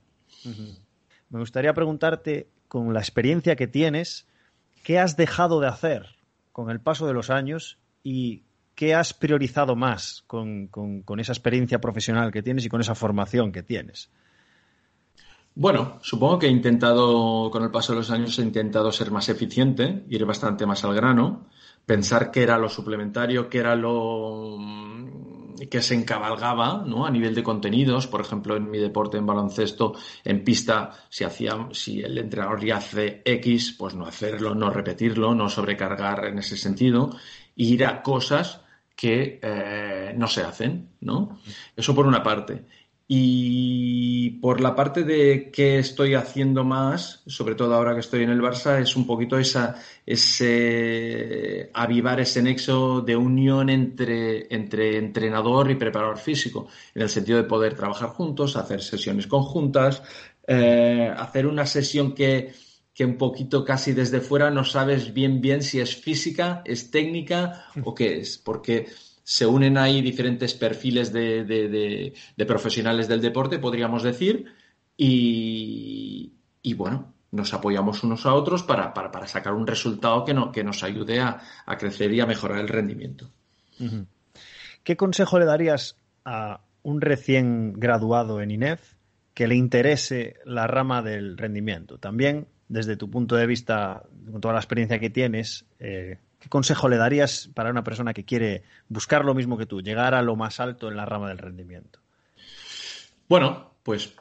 Me 1.28 1.40
gustaría 1.40 1.74
preguntarte, 1.74 2.46
con 2.68 2.94
la 2.94 3.00
experiencia 3.00 3.56
que 3.56 3.66
tienes, 3.66 4.28
¿qué 4.84 5.00
has 5.00 5.16
dejado 5.16 5.58
de 5.58 5.66
hacer 5.66 6.06
con 6.52 6.70
el 6.70 6.78
paso 6.78 7.08
de 7.08 7.14
los 7.14 7.30
años 7.30 7.78
y 8.04 8.44
qué 8.76 8.94
has 8.94 9.12
priorizado 9.12 9.74
más 9.74 10.22
con, 10.28 10.70
esa 11.18 11.32
experiencia 11.32 11.80
profesional 11.80 12.30
que 12.30 12.44
tienes 12.44 12.64
y 12.64 12.68
con 12.68 12.80
esa 12.80 12.94
formación 12.94 13.50
que 13.50 13.64
tienes? 13.64 14.08
Bueno, 15.58 15.98
supongo 16.02 16.38
que 16.38 16.46
he 16.46 16.50
intentado, 16.50 17.50
con 17.50 17.64
el 17.64 17.72
paso 17.72 17.92
de 17.92 17.98
los 17.98 18.12
años, 18.12 18.38
he 18.38 18.42
intentado 18.42 18.92
ser 18.92 19.10
más 19.10 19.28
eficiente, 19.28 20.04
ir 20.08 20.24
bastante 20.24 20.64
más 20.66 20.84
al 20.84 20.94
grano, 20.94 21.48
pensar 21.84 22.30
qué 22.30 22.44
era 22.44 22.56
lo 22.58 22.68
suplementario, 22.68 23.50
qué 23.50 23.58
era 23.58 23.74
lo 23.74 24.56
mm, 24.56 25.56
que 25.68 25.82
se 25.82 25.96
encabalgaba 25.96 26.84
¿no? 26.86 27.04
a 27.04 27.10
nivel 27.10 27.34
de 27.34 27.42
contenidos. 27.42 28.06
Por 28.06 28.20
ejemplo, 28.20 28.54
en 28.56 28.70
mi 28.70 28.78
deporte, 28.78 29.18
en 29.18 29.26
baloncesto, 29.26 29.94
en 30.22 30.44
pista, 30.44 30.92
si, 31.08 31.24
hacía, 31.24 31.68
si 31.72 32.02
el 32.02 32.16
entrenador 32.18 32.64
ya 32.64 32.76
hace 32.76 33.22
X, 33.24 33.74
pues 33.76 33.96
no 33.96 34.06
hacerlo, 34.06 34.54
no 34.54 34.70
repetirlo, 34.70 35.34
no 35.34 35.48
sobrecargar 35.48 36.26
en 36.26 36.38
ese 36.38 36.56
sentido, 36.56 37.10
ir 37.56 37.84
a 37.84 38.00
cosas 38.00 38.60
que 38.94 39.40
eh, 39.42 40.14
no 40.16 40.28
se 40.28 40.42
hacen, 40.42 40.90
¿no? 41.00 41.40
Eso 41.76 41.96
por 41.96 42.06
una 42.06 42.22
parte. 42.22 42.64
Y 43.10 44.32
por 44.42 44.60
la 44.60 44.76
parte 44.76 45.02
de 45.02 45.50
qué 45.50 45.78
estoy 45.78 46.12
haciendo 46.14 46.62
más, 46.62 47.22
sobre 47.26 47.54
todo 47.54 47.74
ahora 47.74 47.94
que 47.94 48.00
estoy 48.00 48.22
en 48.22 48.28
el 48.28 48.42
Barça, 48.42 48.82
es 48.82 48.96
un 48.96 49.06
poquito 49.06 49.38
esa, 49.38 49.76
ese 50.04 51.70
avivar 51.72 52.20
ese 52.20 52.42
nexo 52.42 53.00
de 53.00 53.16
unión 53.16 53.70
entre, 53.70 54.54
entre 54.54 54.98
entrenador 54.98 55.70
y 55.70 55.76
preparador 55.76 56.18
físico, 56.18 56.68
en 56.94 57.00
el 57.00 57.08
sentido 57.08 57.38
de 57.38 57.48
poder 57.48 57.74
trabajar 57.74 58.10
juntos, 58.10 58.56
hacer 58.56 58.82
sesiones 58.82 59.26
conjuntas, 59.26 60.02
eh, 60.46 61.10
hacer 61.16 61.46
una 61.46 61.64
sesión 61.64 62.14
que, 62.14 62.52
que 62.92 63.06
un 63.06 63.16
poquito 63.16 63.64
casi 63.64 63.94
desde 63.94 64.20
fuera 64.20 64.50
no 64.50 64.64
sabes 64.64 65.14
bien 65.14 65.40
bien 65.40 65.62
si 65.62 65.80
es 65.80 65.96
física, 65.96 66.60
es 66.66 66.90
técnica 66.90 67.64
o 67.84 67.94
qué 67.94 68.18
es, 68.18 68.36
porque 68.36 68.86
se 69.28 69.44
unen 69.44 69.76
ahí 69.76 70.00
diferentes 70.00 70.54
perfiles 70.54 71.12
de, 71.12 72.14
profesionales 72.46 73.08
del 73.08 73.20
deporte, 73.20 73.58
podríamos 73.58 74.02
decir, 74.02 74.46
y, 74.96 76.32
bueno, 76.76 77.12
nos 77.32 77.52
apoyamos 77.52 78.02
unos 78.04 78.24
a 78.24 78.32
otros 78.32 78.62
para, 78.62 78.90
sacar 79.26 79.52
un 79.52 79.66
resultado 79.66 80.24
que, 80.24 80.32
no, 80.32 80.50
que 80.50 80.64
nos 80.64 80.82
ayude 80.82 81.20
a, 81.20 81.42
crecer 81.78 82.10
y 82.14 82.20
a 82.20 82.26
mejorar 82.26 82.60
el 82.60 82.68
rendimiento. 82.68 83.28
¿Qué 84.82 84.96
consejo 84.96 85.38
le 85.38 85.44
darías 85.44 85.94
a 86.24 86.62
un 86.82 87.02
recién 87.02 87.74
graduado 87.74 88.40
en 88.40 88.50
INEF 88.50 88.94
que 89.34 89.46
le 89.46 89.56
interese 89.56 90.36
la 90.46 90.66
rama 90.66 91.02
del 91.02 91.36
rendimiento? 91.36 91.98
También, 91.98 92.48
desde 92.70 92.96
tu 92.96 93.10
punto 93.10 93.36
de 93.36 93.46
vista, 93.46 94.04
con 94.32 94.40
toda 94.40 94.54
la 94.54 94.60
experiencia 94.60 94.98
que 94.98 95.10
tienes, 95.10 95.66
eh, 95.80 96.16
¿Qué 96.38 96.48
consejo 96.48 96.88
le 96.88 96.96
darías 96.96 97.50
para 97.54 97.70
una 97.70 97.82
persona 97.82 98.14
que 98.14 98.24
quiere 98.24 98.62
buscar 98.88 99.24
lo 99.24 99.34
mismo 99.34 99.58
que 99.58 99.66
tú, 99.66 99.80
llegar 99.80 100.14
a 100.14 100.22
lo 100.22 100.36
más 100.36 100.60
alto 100.60 100.88
en 100.88 100.96
la 100.96 101.04
rama 101.04 101.28
del 101.28 101.38
rendimiento? 101.38 101.98
Bueno, 103.28 103.72
pues 103.82 104.14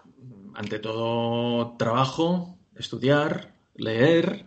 ante 0.56 0.80
todo 0.80 1.76
trabajo, 1.78 2.58
estudiar, 2.76 3.54
leer, 3.76 4.46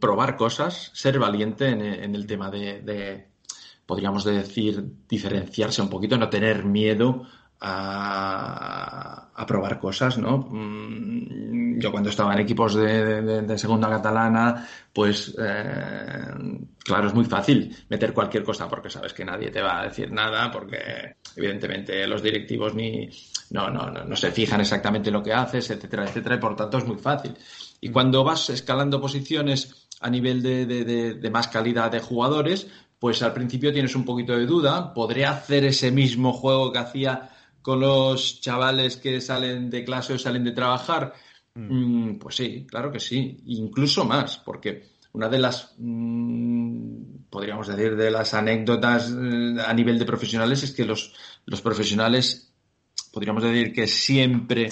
probar 0.00 0.36
cosas, 0.36 0.90
ser 0.94 1.18
valiente 1.18 1.68
en, 1.68 2.14
el 2.14 2.26
tema 2.26 2.50
de, 2.50 3.26
podríamos 3.86 4.24
decir, 4.24 4.84
diferenciarse 5.08 5.80
un 5.80 5.90
poquito, 5.90 6.18
no 6.18 6.28
tener 6.28 6.64
miedo 6.64 7.26
a, 7.60 9.44
probar 9.46 9.78
cosas, 9.80 10.18
¿no? 10.18 10.46
Mm, 10.50 11.78
yo 11.80 11.90
cuando 11.90 12.10
estaba 12.10 12.34
en 12.34 12.40
equipos 12.40 12.74
de, 12.74 13.58
segunda 13.58 13.88
catalana, 13.88 14.66
pues 14.92 15.34
eh, 15.38 16.34
claro, 16.78 17.08
es 17.08 17.14
muy 17.14 17.24
fácil 17.24 17.74
meter 17.88 18.12
cualquier 18.12 18.42
cosa 18.44 18.68
porque 18.68 18.90
sabes 18.90 19.14
que 19.14 19.24
nadie 19.24 19.50
te 19.50 19.62
va 19.62 19.80
a 19.80 19.84
decir 19.84 20.12
nada, 20.12 20.50
porque 20.50 21.16
evidentemente 21.36 22.06
los 22.06 22.22
directivos 22.22 22.74
ni 22.74 23.08
no, 23.50 23.70
no, 23.70 23.90
no, 23.90 24.04
no 24.04 24.16
se 24.16 24.30
fijan 24.30 24.60
exactamente 24.60 25.08
en 25.08 25.14
lo 25.14 25.22
que 25.22 25.32
haces, 25.32 25.70
etcétera, 25.70 26.04
etcétera, 26.04 26.34
y 26.34 26.38
por 26.38 26.56
tanto 26.56 26.78
es 26.78 26.84
muy 26.84 26.98
fácil. 26.98 27.34
Y 27.80 27.90
cuando 27.90 28.24
vas 28.24 28.50
escalando 28.50 29.00
posiciones 29.00 29.88
a 30.00 30.10
nivel 30.10 30.42
de 30.42 31.30
más 31.32 31.48
calidad 31.48 31.90
de 31.90 32.00
jugadores, 32.00 32.68
pues 32.98 33.22
al 33.22 33.32
principio 33.32 33.72
tienes 33.72 33.94
un 33.94 34.04
poquito 34.04 34.36
de 34.36 34.46
duda, 34.46 34.92
podré 34.92 35.24
hacer 35.24 35.64
ese 35.64 35.90
mismo 35.90 36.32
juego 36.32 36.72
que 36.72 36.78
hacía 36.80 37.30
con 37.62 37.80
los 37.80 38.40
chavales 38.40 38.96
que 38.96 39.20
salen 39.20 39.70
de 39.70 39.84
clase 39.84 40.14
o 40.14 40.18
salen 40.18 40.44
de 40.44 40.52
trabajar? 40.52 41.14
Mm. 41.54 42.10
Mm, 42.10 42.18
pues 42.18 42.36
sí, 42.36 42.66
claro 42.68 42.92
que 42.92 43.00
sí, 43.00 43.38
incluso 43.46 44.04
más, 44.04 44.38
porque 44.38 44.84
una 45.12 45.28
de 45.28 45.38
las, 45.38 45.74
mm, 45.78 47.28
podríamos 47.30 47.66
decir, 47.66 47.96
de 47.96 48.10
las 48.10 48.34
anécdotas 48.34 49.10
eh, 49.10 49.56
a 49.66 49.72
nivel 49.72 49.98
de 49.98 50.04
profesionales 50.04 50.62
es 50.62 50.72
que 50.72 50.84
los, 50.84 51.14
los 51.46 51.60
profesionales, 51.60 52.52
podríamos 53.12 53.42
decir 53.42 53.72
que 53.72 53.86
siempre 53.86 54.68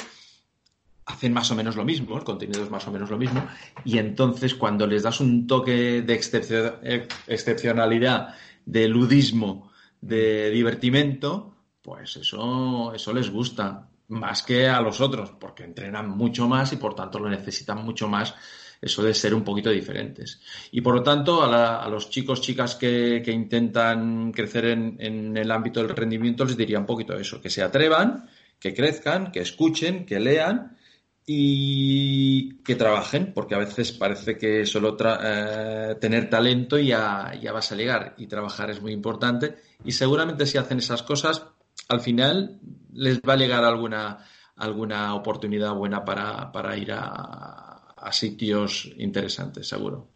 hacen 1.06 1.32
más 1.32 1.50
o 1.50 1.54
menos 1.54 1.76
lo 1.76 1.84
mismo, 1.84 2.16
el 2.16 2.24
contenido 2.24 2.62
es 2.62 2.70
más 2.70 2.86
o 2.86 2.92
menos 2.92 3.10
lo 3.10 3.18
mismo, 3.18 3.46
y 3.84 3.98
entonces 3.98 4.54
cuando 4.54 4.86
les 4.86 5.04
das 5.04 5.20
un 5.20 5.46
toque 5.46 6.02
de 6.02 6.14
excepcionalidad, 6.14 8.34
de 8.64 8.88
ludismo, 8.88 9.70
de 10.00 10.50
divertimento, 10.50 11.55
pues 11.86 12.16
eso, 12.16 12.92
eso 12.92 13.12
les 13.12 13.30
gusta 13.30 13.88
más 14.08 14.42
que 14.42 14.66
a 14.66 14.80
los 14.80 15.00
otros, 15.00 15.30
porque 15.38 15.62
entrenan 15.62 16.10
mucho 16.10 16.48
más 16.48 16.72
y 16.72 16.78
por 16.78 16.96
tanto 16.96 17.20
lo 17.20 17.30
necesitan 17.30 17.84
mucho 17.84 18.08
más 18.08 18.34
eso 18.82 19.04
de 19.04 19.14
ser 19.14 19.32
un 19.32 19.44
poquito 19.44 19.70
diferentes. 19.70 20.40
Y 20.72 20.80
por 20.80 20.96
lo 20.96 21.02
tanto, 21.04 21.44
a, 21.44 21.88
los 21.88 22.10
chicos, 22.10 22.40
chicas 22.40 22.74
que, 22.74 23.22
intentan 23.28 24.32
crecer 24.32 24.64
en, 24.64 25.36
el 25.36 25.48
ámbito 25.52 25.78
del 25.80 25.94
rendimiento, 25.94 26.44
les 26.44 26.56
diría 26.56 26.80
un 26.80 26.86
poquito 26.86 27.14
eso, 27.14 27.40
que 27.40 27.50
se 27.50 27.62
atrevan, 27.62 28.28
que 28.58 28.74
crezcan, 28.74 29.30
que 29.30 29.40
escuchen, 29.42 30.04
que 30.04 30.18
lean 30.18 30.76
y 31.24 32.62
que 32.64 32.74
trabajen, 32.74 33.32
porque 33.32 33.54
a 33.54 33.58
veces 33.58 33.92
parece 33.92 34.36
que 34.36 34.66
solo 34.66 34.96
eh, 35.00 35.94
tener 36.00 36.28
talento 36.28 36.78
ya, 36.78 37.32
ya 37.40 37.52
vas 37.52 37.70
a 37.70 37.76
llegar 37.76 38.16
y 38.18 38.26
trabajar 38.26 38.70
es 38.70 38.82
muy 38.82 38.90
importante. 38.90 39.54
Y 39.84 39.92
seguramente 39.92 40.46
si 40.46 40.58
hacen 40.58 40.78
esas 40.78 41.04
cosas, 41.04 41.46
al 41.88 42.00
final 42.00 42.58
les 42.92 43.20
va 43.20 43.34
a 43.34 43.36
llegar 43.36 43.64
alguna, 43.64 44.18
alguna 44.56 45.14
oportunidad 45.14 45.74
buena 45.74 46.04
para, 46.04 46.76
ir 46.76 46.92
a, 46.92 47.72
sitios 48.10 48.90
interesantes, 48.98 49.68
seguro. 49.68 50.08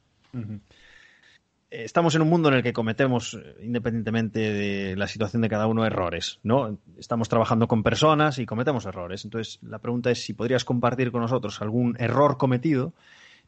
Estamos 1.71 2.15
en 2.15 2.23
un 2.23 2.29
mundo 2.29 2.49
en 2.49 2.57
el 2.57 2.63
que 2.63 2.73
cometemos, 2.73 3.39
independientemente 3.61 4.39
de 4.39 4.97
la 4.97 5.09
situación 5.09 5.43
de 5.43 5.49
cada 5.49 5.67
uno, 5.67 5.85
errores, 5.85 6.39
¿no? 6.43 6.79
Estamos 6.99 7.29
trabajando 7.29 7.69
con 7.69 7.83
personas 7.83 8.39
y 8.39 8.47
cometemos 8.47 8.87
errores. 8.87 9.25
Entonces, 9.25 9.59
la 9.63 9.79
pregunta 9.79 10.11
es 10.11 10.25
si 10.25 10.35
podrías 10.35 10.65
compartir 10.65 11.11
con 11.13 11.21
nosotros 11.21 11.61
algún 11.61 11.97
error 11.99 12.39
cometido, 12.39 12.93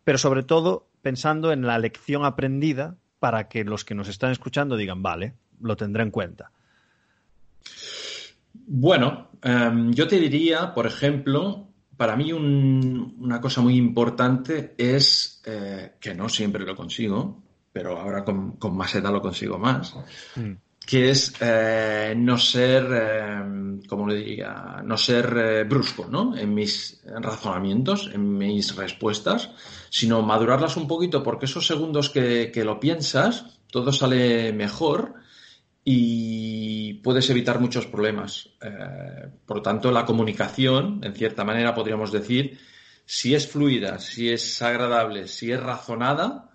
pero 0.04 0.18
sobre 0.18 0.42
todo 0.42 0.88
pensando 1.02 1.52
en 1.52 1.66
la 1.66 1.78
lección 1.78 2.24
aprendida 2.24 2.96
para 3.18 3.48
que 3.48 3.64
los 3.64 3.84
que 3.84 3.94
nos 3.94 4.08
están 4.08 4.32
escuchando 4.32 4.76
digan, 4.76 5.02
vale, 5.02 5.34
lo 5.60 5.76
tendré 5.76 6.02
en 6.02 6.10
cuenta. 6.10 6.50
Bueno, 8.74 9.28
em, 9.42 9.92
yo 9.92 10.08
te 10.08 10.18
diría, 10.18 10.72
por 10.72 10.86
ejemplo, 10.86 11.68
para 11.94 12.16
mí 12.16 12.32
una 12.32 13.38
cosa 13.38 13.60
muy 13.60 13.76
importante 13.76 14.74
es 14.78 15.42
eh, 15.44 15.96
que 16.00 16.14
no 16.14 16.26
siempre 16.30 16.64
lo 16.64 16.74
consigo, 16.74 17.42
pero 17.70 17.98
ahora 18.00 18.24
con, 18.24 18.56
más 18.74 18.94
edad 18.94 19.12
lo 19.12 19.20
consigo 19.20 19.58
más, 19.58 19.94
mm. 20.36 20.52
que 20.86 21.10
es 21.10 21.34
eh, 21.42 22.14
no 22.16 22.38
ser, 22.38 22.84
em, 22.90 23.82
como 23.82 24.08
le 24.08 24.16
diría, 24.16 24.80
no 24.82 24.96
ser 24.96 25.36
eh, 25.36 25.64
brusco, 25.64 26.06
¿no? 26.10 26.34
En 26.34 26.54
mis 26.54 27.02
razonamientos, 27.04 28.10
en 28.14 28.38
mis 28.38 28.74
respuestas, 28.74 29.50
sino 29.90 30.22
madurarlas 30.22 30.78
un 30.78 30.88
poquito, 30.88 31.22
porque 31.22 31.44
esos 31.44 31.66
segundos 31.66 32.08
que, 32.08 32.50
que 32.50 32.64
lo 32.64 32.80
piensas, 32.80 33.60
todo 33.70 33.92
sale 33.92 34.54
mejor 34.54 35.20
y 35.84 36.94
puedes 36.94 37.28
evitar 37.30 37.60
muchos 37.60 37.86
problemas. 37.86 38.48
Eh, 38.60 39.28
por 39.44 39.58
lo 39.58 39.62
tanto, 39.62 39.90
la 39.90 40.04
comunicación, 40.04 41.00
en 41.02 41.14
cierta 41.14 41.44
manera, 41.44 41.74
podríamos 41.74 42.12
decir, 42.12 42.58
si 43.04 43.34
es 43.34 43.48
fluida, 43.48 43.98
si 43.98 44.30
es 44.30 44.62
agradable, 44.62 45.26
si 45.26 45.50
es 45.50 45.60
razonada, 45.60 46.50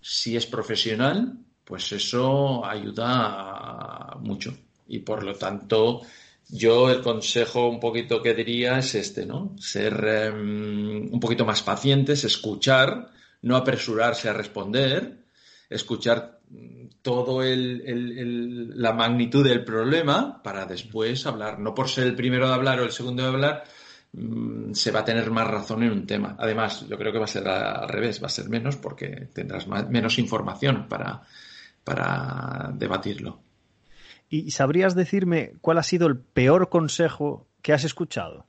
si 0.00 0.36
es 0.36 0.46
profesional, 0.46 1.38
pues 1.64 1.92
eso 1.92 2.64
ayuda 2.66 4.16
mucho. 4.20 4.54
Y 4.88 4.98
por 4.98 5.22
lo 5.22 5.34
tanto, 5.34 6.02
yo 6.48 6.90
el 6.90 7.00
consejo 7.00 7.68
un 7.68 7.78
poquito 7.78 8.20
que 8.20 8.34
diría 8.34 8.78
es 8.78 8.94
este, 8.96 9.24
¿no? 9.24 9.54
Ser 9.58 10.04
em, 10.04 11.08
un 11.12 11.20
poquito 11.20 11.44
más 11.46 11.62
pacientes, 11.62 12.24
escuchar, 12.24 13.10
no 13.42 13.56
apresurarse 13.56 14.28
a 14.28 14.32
responder, 14.32 15.24
escuchar 15.70 16.40
todo 17.02 17.42
el, 17.42 18.72
la 18.80 18.92
magnitud 18.92 19.44
del 19.44 19.64
problema 19.64 20.40
para 20.42 20.64
después 20.64 21.26
hablar. 21.26 21.58
No 21.58 21.74
por 21.74 21.88
ser 21.88 22.04
el 22.04 22.14
primero 22.14 22.48
de 22.48 22.54
hablar 22.54 22.80
o 22.80 22.84
el 22.84 22.92
segundo 22.92 23.22
de 23.22 23.28
hablar, 23.28 23.64
mm, 24.12 24.72
se 24.72 24.92
va 24.92 25.00
a 25.00 25.04
tener 25.04 25.30
más 25.30 25.48
razón 25.48 25.82
en 25.82 25.90
un 25.90 26.06
tema. 26.06 26.36
Además, 26.38 26.86
yo 26.88 26.96
creo 26.96 27.12
que 27.12 27.18
va 27.18 27.24
a 27.24 27.28
ser 27.28 27.46
al 27.48 27.88
revés, 27.88 28.22
va 28.22 28.28
a 28.28 28.30
ser 28.30 28.48
menos 28.48 28.76
porque 28.76 29.28
tendrás 29.34 29.66
menos 29.66 30.18
información 30.18 30.86
para, 30.88 31.22
para 31.82 32.70
debatirlo. 32.72 33.40
¿Y 34.28 34.52
sabrías 34.52 34.94
decirme 34.94 35.54
cuál 35.60 35.78
ha 35.78 35.82
sido 35.82 36.06
el 36.06 36.16
peor 36.16 36.70
consejo 36.70 37.48
que 37.60 37.72
has 37.72 37.84
escuchado? 37.84 38.46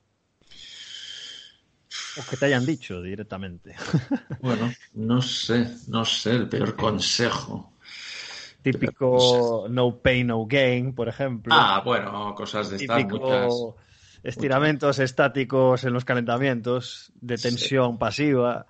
O 2.16 2.30
que 2.30 2.36
te 2.36 2.46
hayan 2.46 2.64
dicho 2.64 3.02
directamente. 3.02 3.74
Bueno, 4.40 4.72
no 4.94 5.20
sé, 5.20 5.68
no 5.88 6.04
sé, 6.04 6.30
el 6.32 6.48
peor 6.48 6.76
consejo. 6.76 7.73
Típico 8.64 9.66
no 9.68 9.98
pay, 9.98 10.24
no 10.24 10.46
gain, 10.46 10.94
por 10.94 11.08
ejemplo. 11.08 11.54
Ah, 11.54 11.82
bueno, 11.84 12.34
cosas 12.34 12.70
de 12.70 12.76
estas 12.76 13.06
muchas. 13.06 13.52
Estiramientos 14.22 14.98
estáticos 15.00 15.84
en 15.84 15.92
los 15.92 16.06
calentamientos, 16.06 17.12
de 17.20 17.36
tensión 17.36 17.98
pasiva. 17.98 18.64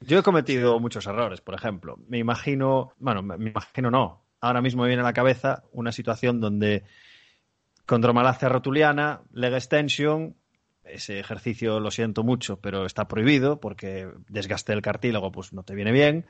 Yo 0.00 0.18
he 0.18 0.22
cometido 0.24 0.80
muchos 0.80 1.06
errores, 1.06 1.40
por 1.40 1.54
ejemplo. 1.54 2.00
Me 2.08 2.18
imagino, 2.18 2.94
bueno, 2.98 3.22
me 3.22 3.36
imagino 3.36 3.92
no. 3.92 4.24
Ahora 4.40 4.60
mismo 4.60 4.82
me 4.82 4.88
viene 4.88 5.02
a 5.02 5.06
la 5.06 5.12
cabeza 5.12 5.62
una 5.70 5.92
situación 5.92 6.40
donde 6.40 6.82
condromalacia 7.86 8.48
rotuliana, 8.48 9.20
leg 9.32 9.54
extension, 9.54 10.34
ese 10.82 11.20
ejercicio 11.20 11.78
lo 11.78 11.92
siento 11.92 12.24
mucho, 12.24 12.60
pero 12.60 12.86
está 12.86 13.06
prohibido 13.06 13.60
porque 13.60 14.08
desgasté 14.28 14.72
el 14.72 14.82
cartílago, 14.82 15.30
pues 15.30 15.52
no 15.52 15.62
te 15.62 15.76
viene 15.76 15.92
bien. 15.92 16.26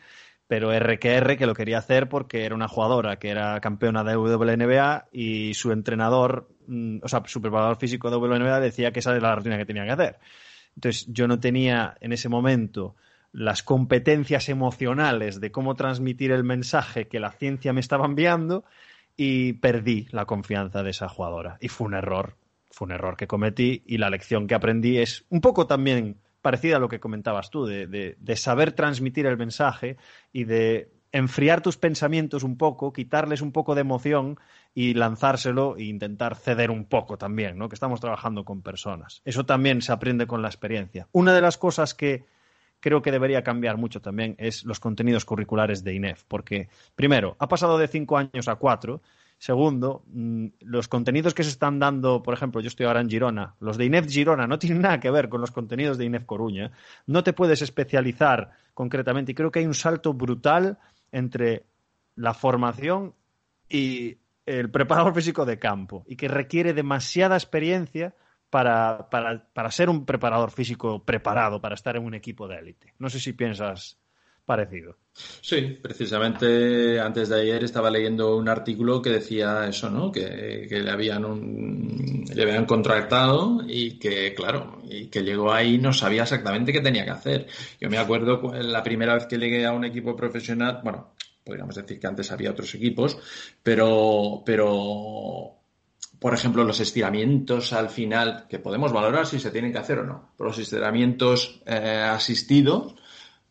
Pero 0.48 0.72
RQR 0.78 1.36
que 1.36 1.46
lo 1.46 1.54
quería 1.54 1.78
hacer 1.78 2.08
porque 2.08 2.44
era 2.44 2.54
una 2.54 2.68
jugadora 2.68 3.18
que 3.18 3.30
era 3.30 3.60
campeona 3.60 4.04
de 4.04 4.16
WNBA 4.16 5.08
y 5.12 5.54
su 5.54 5.72
entrenador, 5.72 6.48
mm, 6.66 6.98
o 7.02 7.08
sea, 7.08 7.22
su 7.26 7.40
preparador 7.40 7.76
físico 7.76 8.10
de 8.10 8.16
WNBA 8.16 8.60
decía 8.60 8.92
que 8.92 9.00
esa 9.00 9.12
era 9.12 9.28
la 9.28 9.36
rutina 9.36 9.56
que 9.56 9.64
tenía 9.64 9.84
que 9.84 9.92
hacer. 9.92 10.18
Entonces 10.74 11.06
yo 11.08 11.26
no 11.26 11.40
tenía 11.40 11.96
en 12.00 12.12
ese 12.12 12.28
momento 12.28 12.96
las 13.32 13.62
competencias 13.62 14.48
emocionales 14.48 15.40
de 15.40 15.50
cómo 15.50 15.74
transmitir 15.74 16.32
el 16.32 16.44
mensaje 16.44 17.08
que 17.08 17.20
la 17.20 17.32
ciencia 17.32 17.72
me 17.72 17.80
estaba 17.80 18.04
enviando 18.04 18.64
y 19.16 19.54
perdí 19.54 20.06
la 20.10 20.26
confianza 20.26 20.82
de 20.82 20.90
esa 20.90 21.08
jugadora. 21.08 21.56
Y 21.60 21.68
fue 21.68 21.86
un 21.86 21.94
error, 21.94 22.36
fue 22.70 22.86
un 22.86 22.92
error 22.92 23.16
que 23.16 23.26
cometí 23.26 23.82
y 23.86 23.98
la 23.98 24.10
lección 24.10 24.46
que 24.46 24.54
aprendí 24.54 24.98
es 24.98 25.24
un 25.30 25.40
poco 25.40 25.66
también 25.66 26.18
parecida 26.42 26.76
a 26.76 26.80
lo 26.80 26.88
que 26.88 27.00
comentabas 27.00 27.50
tú, 27.50 27.64
de, 27.64 27.86
de, 27.86 28.36
saber 28.36 28.72
transmitir 28.72 29.26
el 29.26 29.38
mensaje 29.38 29.96
y 30.32 30.44
de 30.44 30.92
enfriar 31.12 31.60
tus 31.60 31.76
pensamientos 31.76 32.42
un 32.42 32.56
poco, 32.56 32.92
quitarles 32.92 33.40
un 33.40 33.52
poco 33.52 33.74
de 33.74 33.82
emoción 33.82 34.38
y 34.74 34.94
lanzárselo 34.94 35.76
e 35.76 35.84
intentar 35.84 36.36
ceder 36.36 36.70
un 36.70 36.86
poco 36.86 37.16
también, 37.16 37.58
¿no? 37.58 37.68
Que 37.68 37.74
estamos 37.74 38.00
trabajando 38.00 38.44
con 38.44 38.62
personas. 38.62 39.22
Eso 39.24 39.44
también 39.44 39.82
se 39.82 39.92
aprende 39.92 40.26
con 40.26 40.42
la 40.42 40.48
experiencia. 40.48 41.08
Una 41.12 41.34
de 41.34 41.42
las 41.42 41.58
cosas 41.58 41.94
que 41.94 42.24
creo 42.80 43.02
que 43.02 43.12
debería 43.12 43.44
cambiar 43.44 43.76
mucho 43.76 44.00
también 44.00 44.34
es 44.38 44.64
los 44.64 44.80
contenidos 44.80 45.24
curriculares 45.24 45.84
de 45.84 45.94
INEF, 45.94 46.24
porque 46.26 46.68
primero, 46.94 47.36
ha 47.38 47.46
pasado 47.46 47.78
de 47.78 47.88
cinco 47.88 48.18
años 48.18 48.48
a 48.48 48.56
cuatro. 48.56 49.02
Segundo, 49.42 50.04
mm, 50.06 50.46
los 50.60 50.86
contenidos 50.86 51.34
que 51.34 51.42
se 51.42 51.50
están 51.50 51.80
dando, 51.80 52.22
por 52.22 52.32
ejemplo, 52.32 52.60
yo 52.60 52.68
estoy 52.68 52.86
ahora 52.86 53.00
en 53.00 53.10
Girona, 53.10 53.56
los 53.58 53.76
de 53.76 53.86
INEF 53.86 54.06
Girona 54.08 54.46
no 54.46 54.56
tienen 54.56 54.82
nada 54.82 55.00
que 55.00 55.10
ver 55.10 55.28
con 55.28 55.40
los 55.40 55.50
contenidos 55.50 55.98
de 55.98 56.04
INEF 56.04 56.26
Coruña. 56.26 56.70
No 57.08 57.24
te 57.24 57.32
puedes 57.32 57.60
especializar 57.60 58.52
concretamente 58.72 59.32
y 59.32 59.34
creo 59.34 59.50
que 59.50 59.58
hay 59.58 59.66
un 59.66 59.74
salto 59.74 60.14
brutal 60.14 60.78
entre 61.10 61.66
la 62.14 62.34
formación 62.34 63.16
y 63.68 64.18
el 64.46 64.70
preparador 64.70 65.12
físico 65.16 65.44
de 65.44 65.58
campo 65.58 66.04
y 66.06 66.14
que 66.14 66.28
requiere 66.28 66.72
demasiada 66.72 67.34
experiencia 67.34 68.14
para, 68.48 69.10
para, 69.10 69.48
para, 69.52 69.72
ser 69.72 69.90
un 69.90 70.06
preparador 70.06 70.52
físico 70.52 71.04
preparado 71.04 71.60
para 71.60 71.74
estar 71.74 71.96
en 71.96 72.04
un 72.04 72.14
equipo 72.14 72.46
de 72.46 72.58
élite. 72.58 72.94
No 73.00 73.10
sé 73.10 73.18
si 73.18 73.32
piensas 73.32 73.98
parecido. 74.44 74.98
Sí, 75.14 75.78
precisamente 75.82 76.98
antes 76.98 77.28
de 77.28 77.40
ayer 77.42 77.64
estaba 77.64 77.90
leyendo 77.90 78.36
un 78.36 78.48
artículo 78.48 79.02
que 79.02 79.10
decía 79.10 79.66
eso, 79.68 79.90
¿no? 79.90 80.10
Que, 80.10 80.66
le 80.70 80.90
habían 80.90 81.24
un, 81.24 82.24
le 82.32 82.42
habían 82.42 82.64
contratado 82.64 83.60
y 83.66 83.98
que, 83.98 84.32
claro, 84.34 84.80
y 84.88 85.08
que 85.08 85.22
llegó 85.22 85.52
ahí 85.52 85.74
y 85.74 85.78
no 85.78 85.92
sabía 85.92 86.22
exactamente 86.22 86.72
qué 86.72 86.80
tenía 86.80 87.04
que 87.04 87.10
hacer. 87.10 87.46
Yo 87.80 87.90
me 87.90 87.98
acuerdo 87.98 88.40
la 88.54 88.82
primera 88.82 89.14
vez 89.14 89.26
que 89.26 89.36
llegué 89.36 89.66
a 89.66 89.72
un 89.72 89.84
equipo 89.84 90.16
profesional, 90.16 90.80
bueno, 90.82 91.12
podríamos 91.44 91.74
decir 91.74 92.00
que 92.00 92.06
antes 92.06 92.32
había 92.32 92.52
otros 92.52 92.74
equipos, 92.74 93.18
pero, 93.62 94.42
pero 94.46 95.58
por 96.18 96.32
ejemplo, 96.32 96.64
los 96.64 96.80
estiramientos 96.80 97.72
al 97.72 97.90
final, 97.90 98.46
que 98.48 98.60
podemos 98.60 98.92
valorar 98.92 99.26
si 99.26 99.38
se 99.38 99.50
tienen 99.50 99.72
que 99.72 99.78
hacer 99.78 99.98
o 99.98 100.04
no, 100.04 100.32
pero 100.36 100.48
los 100.48 100.58
estiramientos 100.58 101.60
eh, 101.66 102.06
asistidos, 102.08 102.94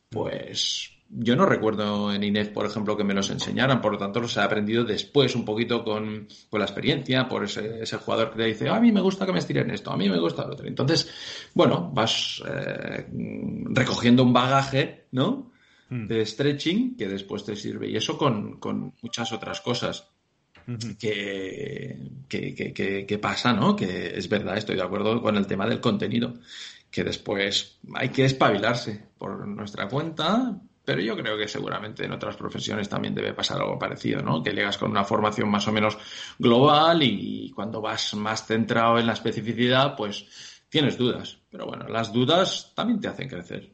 pues 0.09 0.90
yo 1.13 1.35
no 1.35 1.45
recuerdo 1.45 2.13
en 2.13 2.23
INEF, 2.23 2.49
por 2.49 2.65
ejemplo, 2.65 2.95
que 2.95 3.03
me 3.03 3.13
los 3.13 3.29
enseñaran, 3.29 3.81
por 3.81 3.93
lo 3.93 3.97
tanto 3.97 4.19
los 4.21 4.35
he 4.37 4.41
aprendido 4.41 4.83
después 4.83 5.35
un 5.35 5.43
poquito 5.43 5.83
con, 5.83 6.27
la 6.51 6.63
experiencia, 6.63 7.27
por 7.27 7.43
ese, 7.43 7.97
jugador 7.97 8.31
que 8.31 8.37
te 8.37 8.45
dice, 8.45 8.69
a 8.69 8.79
mí 8.79 8.91
me 8.91 9.01
gusta 9.01 9.25
que 9.25 9.33
me 9.33 9.39
estiren 9.39 9.71
esto, 9.71 9.91
a 9.91 9.97
mí 9.97 10.09
me 10.09 10.19
gusta 10.19 10.45
lo 10.45 10.53
otro. 10.53 10.67
Entonces, 10.67 11.09
bueno, 11.53 11.91
vas 11.93 12.41
eh, 12.47 13.07
recogiendo 13.65 14.23
un 14.23 14.33
bagaje, 14.33 15.07
¿no? 15.11 15.51
Hmm. 15.89 16.07
De 16.07 16.25
stretching 16.25 16.95
que 16.95 17.07
después 17.07 17.43
te 17.43 17.55
sirve. 17.55 17.89
Y 17.89 17.97
eso 17.97 18.17
con, 18.17 18.59
con 18.59 18.93
muchas 19.01 19.33
otras 19.33 19.59
cosas 19.59 20.07
que, 20.99 21.97
pasa, 23.21 23.53
¿no? 23.53 23.75
Que 23.75 24.17
es 24.17 24.29
verdad, 24.29 24.57
estoy 24.57 24.75
de 24.75 24.83
acuerdo 24.83 25.21
con 25.21 25.35
el 25.35 25.47
tema 25.47 25.67
del 25.67 25.81
contenido, 25.81 26.35
que 26.89 27.03
después 27.03 27.79
hay 27.95 28.09
que 28.09 28.25
espabilarse 28.25 29.09
por 29.17 29.47
nuestra 29.47 29.87
cuenta, 29.87 30.61
pero 30.83 31.01
yo 31.01 31.15
creo 31.15 31.37
que 31.37 31.47
seguramente 31.47 32.05
en 32.05 32.11
otras 32.11 32.35
profesiones 32.35 32.89
también 32.89 33.13
debe 33.13 33.33
pasar 33.33 33.61
algo 33.61 33.77
parecido, 33.77 34.21
¿no? 34.21 34.41
Que 34.41 34.51
llegas 34.51 34.77
con 34.77 34.91
una 34.91 35.03
formación 35.03 35.49
más 35.49 35.67
o 35.67 35.71
menos 35.71 35.97
global 36.39 37.03
y 37.03 37.51
cuando 37.55 37.81
vas 37.81 38.13
más 38.15 38.45
centrado 38.45 38.97
en 38.97 39.05
la 39.05 39.13
especificidad, 39.13 39.95
pues 39.95 40.63
tienes 40.69 40.97
dudas. 40.97 41.39
Pero 41.49 41.65
bueno, 41.65 41.87
las 41.87 42.11
dudas 42.11 42.73
también 42.75 42.99
te 42.99 43.07
hacen 43.09 43.29
crecer. 43.29 43.71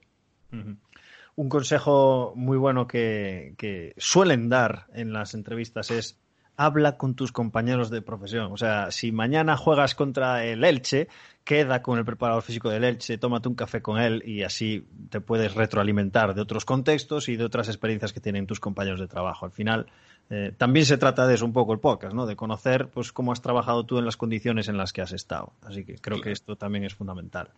Un 1.35 1.49
consejo 1.49 2.33
muy 2.35 2.57
bueno 2.57 2.87
que 2.87 3.93
suelen 3.97 4.49
dar 4.49 4.87
en 4.93 5.13
las 5.13 5.33
entrevistas 5.33 5.91
es 5.91 6.19
habla 6.57 6.97
con 6.97 7.13
tus 7.13 7.31
compañeros 7.31 7.91
de 7.91 8.01
profesión. 8.01 8.51
O 8.51 8.57
sea, 8.57 8.89
si 8.91 9.11
mañana 9.11 9.55
juegas 9.55 9.93
contra 9.93 10.43
el 10.43 10.63
Elche, 10.63 11.07
queda 11.43 11.83
con 11.83 11.99
el 11.99 12.03
preparador 12.03 12.41
físico 12.41 12.69
del 12.69 12.83
Elche, 12.83 13.19
tómate 13.19 13.47
un 13.47 13.55
café 13.55 13.81
con 13.81 13.99
él 13.99 14.23
y 14.25 14.41
así 14.41 14.85
te 15.09 15.21
puedes 15.21 15.53
retroalimentar 15.53 16.33
de 16.33 16.41
otros 16.41 16.65
contextos 16.65 17.29
y 17.29 17.37
de 17.37 17.45
otras 17.45 17.67
experiencias 17.69 18.11
que 18.11 18.19
tienen 18.19 18.47
tus 18.47 18.59
compañeros 18.59 18.99
de 18.99 19.07
trabajo. 19.07 19.45
Al 19.45 19.51
final, 19.51 19.85
eh, 20.31 20.51
también 20.57 20.87
se 20.87 20.97
trata 20.97 21.27
de 21.27 21.35
eso 21.35 21.45
un 21.45 21.53
poco 21.53 21.73
el 21.73 21.79
podcast, 21.79 22.15
¿no? 22.15 22.25
De 22.25 22.35
conocer 22.35 22.89
pues 22.89 23.13
cómo 23.13 23.31
has 23.31 23.41
trabajado 23.41 23.85
tú 23.85 23.99
en 23.99 24.05
las 24.05 24.17
condiciones 24.17 24.67
en 24.67 24.77
las 24.77 24.91
que 24.91 25.01
has 25.01 25.11
estado. 25.11 25.53
Así 25.61 25.85
que 25.85 25.99
creo 25.99 26.19
que 26.21 26.31
esto 26.31 26.55
también 26.55 26.83
es 26.85 26.95
fundamental. 26.95 27.51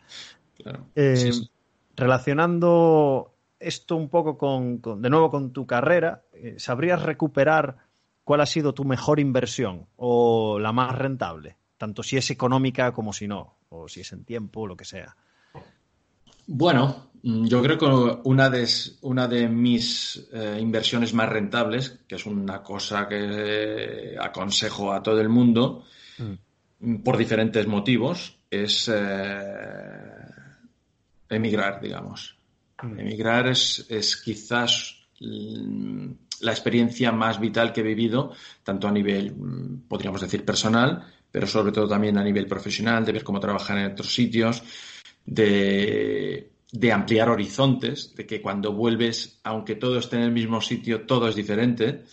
Eh, 0.96 1.32
relacionando 1.96 3.34
esto 3.60 3.96
un 3.96 4.10
poco 4.10 4.38
con, 4.38 4.82
de 5.02 5.10
nuevo 5.10 5.30
con 5.30 5.54
tu 5.54 5.66
carrera, 5.66 6.24
eh, 6.34 6.56
¿sabrías 6.58 7.02
recuperar 7.02 7.89
¿cuál 8.30 8.42
ha 8.42 8.46
sido 8.46 8.76
tu 8.76 8.86
mejor 8.86 9.20
inversión 9.20 9.88
o 9.96 10.60
la 10.60 10.72
más 10.72 10.96
rentable? 10.96 11.58
Tanto 11.80 12.04
si 12.04 12.16
es 12.16 12.30
económica 12.30 12.92
como 12.92 13.12
si 13.12 13.28
no, 13.28 13.56
o 13.70 13.88
si 13.88 14.02
es 14.02 14.12
en 14.12 14.24
tiempo, 14.24 14.62
o 14.62 14.68
lo 14.68 14.78
que 14.78 14.86
sea. 14.86 15.18
Bueno, 16.46 17.10
mm, 17.24 17.48
yo 17.48 17.60
creo 17.64 17.80
que 17.80 17.86
una 18.30 18.52
de, 18.52 18.70
una 19.02 19.28
de 19.28 19.50
mis 19.50 20.30
eh, 20.32 20.60
inversiones 20.62 21.12
más 21.16 21.28
rentables, 21.28 22.02
que 22.08 22.18
es 22.18 22.26
una 22.28 22.62
cosa 22.62 23.08
que 23.08 24.16
aconsejo 24.22 24.94
a 24.94 25.02
todo 25.02 25.20
el 25.20 25.30
mundo, 25.30 25.86
mm. 26.20 26.98
por 26.98 27.18
diferentes 27.18 27.66
motivos, 27.66 28.38
es 28.48 28.92
eh, 28.94 29.90
emigrar, 31.30 31.82
digamos. 31.82 32.38
Mm. 32.84 33.00
Emigrar 33.00 33.48
es, 33.48 33.88
es 33.90 34.18
quizás 34.18 35.08
la 36.42 36.52
experiencia 36.52 37.12
más 37.12 37.40
vital 37.40 37.74
que 37.74 37.82
he 37.82 37.84
vivido, 37.84 38.34
tanto 38.64 38.88
a 38.88 38.92
nivel, 38.92 39.34
mm, 39.36 39.88
podríamos 39.88 40.22
decir, 40.22 40.46
personal, 40.46 41.06
pero 41.32 41.48
sobre 41.48 41.72
todo 41.72 41.88
también 41.88 42.18
a 42.18 42.24
nivel 42.24 42.48
profesional, 42.48 43.06
de 43.06 43.12
ver 43.12 43.24
cómo 43.24 43.40
trabajar 43.40 43.78
en 43.78 43.92
otros 43.92 44.14
sitios, 44.14 44.64
de, 45.26 46.52
ampliar 46.92 47.30
horizontes, 47.30 48.16
de 48.16 48.26
que 48.26 48.42
cuando 48.42 48.74
vuelves, 48.74 49.40
aunque 49.44 49.76
todo 49.76 50.00
esté 50.00 50.18
en 50.18 50.24
el 50.24 50.32
mismo 50.32 50.62
sitio, 50.62 51.02
todo 51.06 51.28
es 51.28 51.36
diferente. 51.36 52.04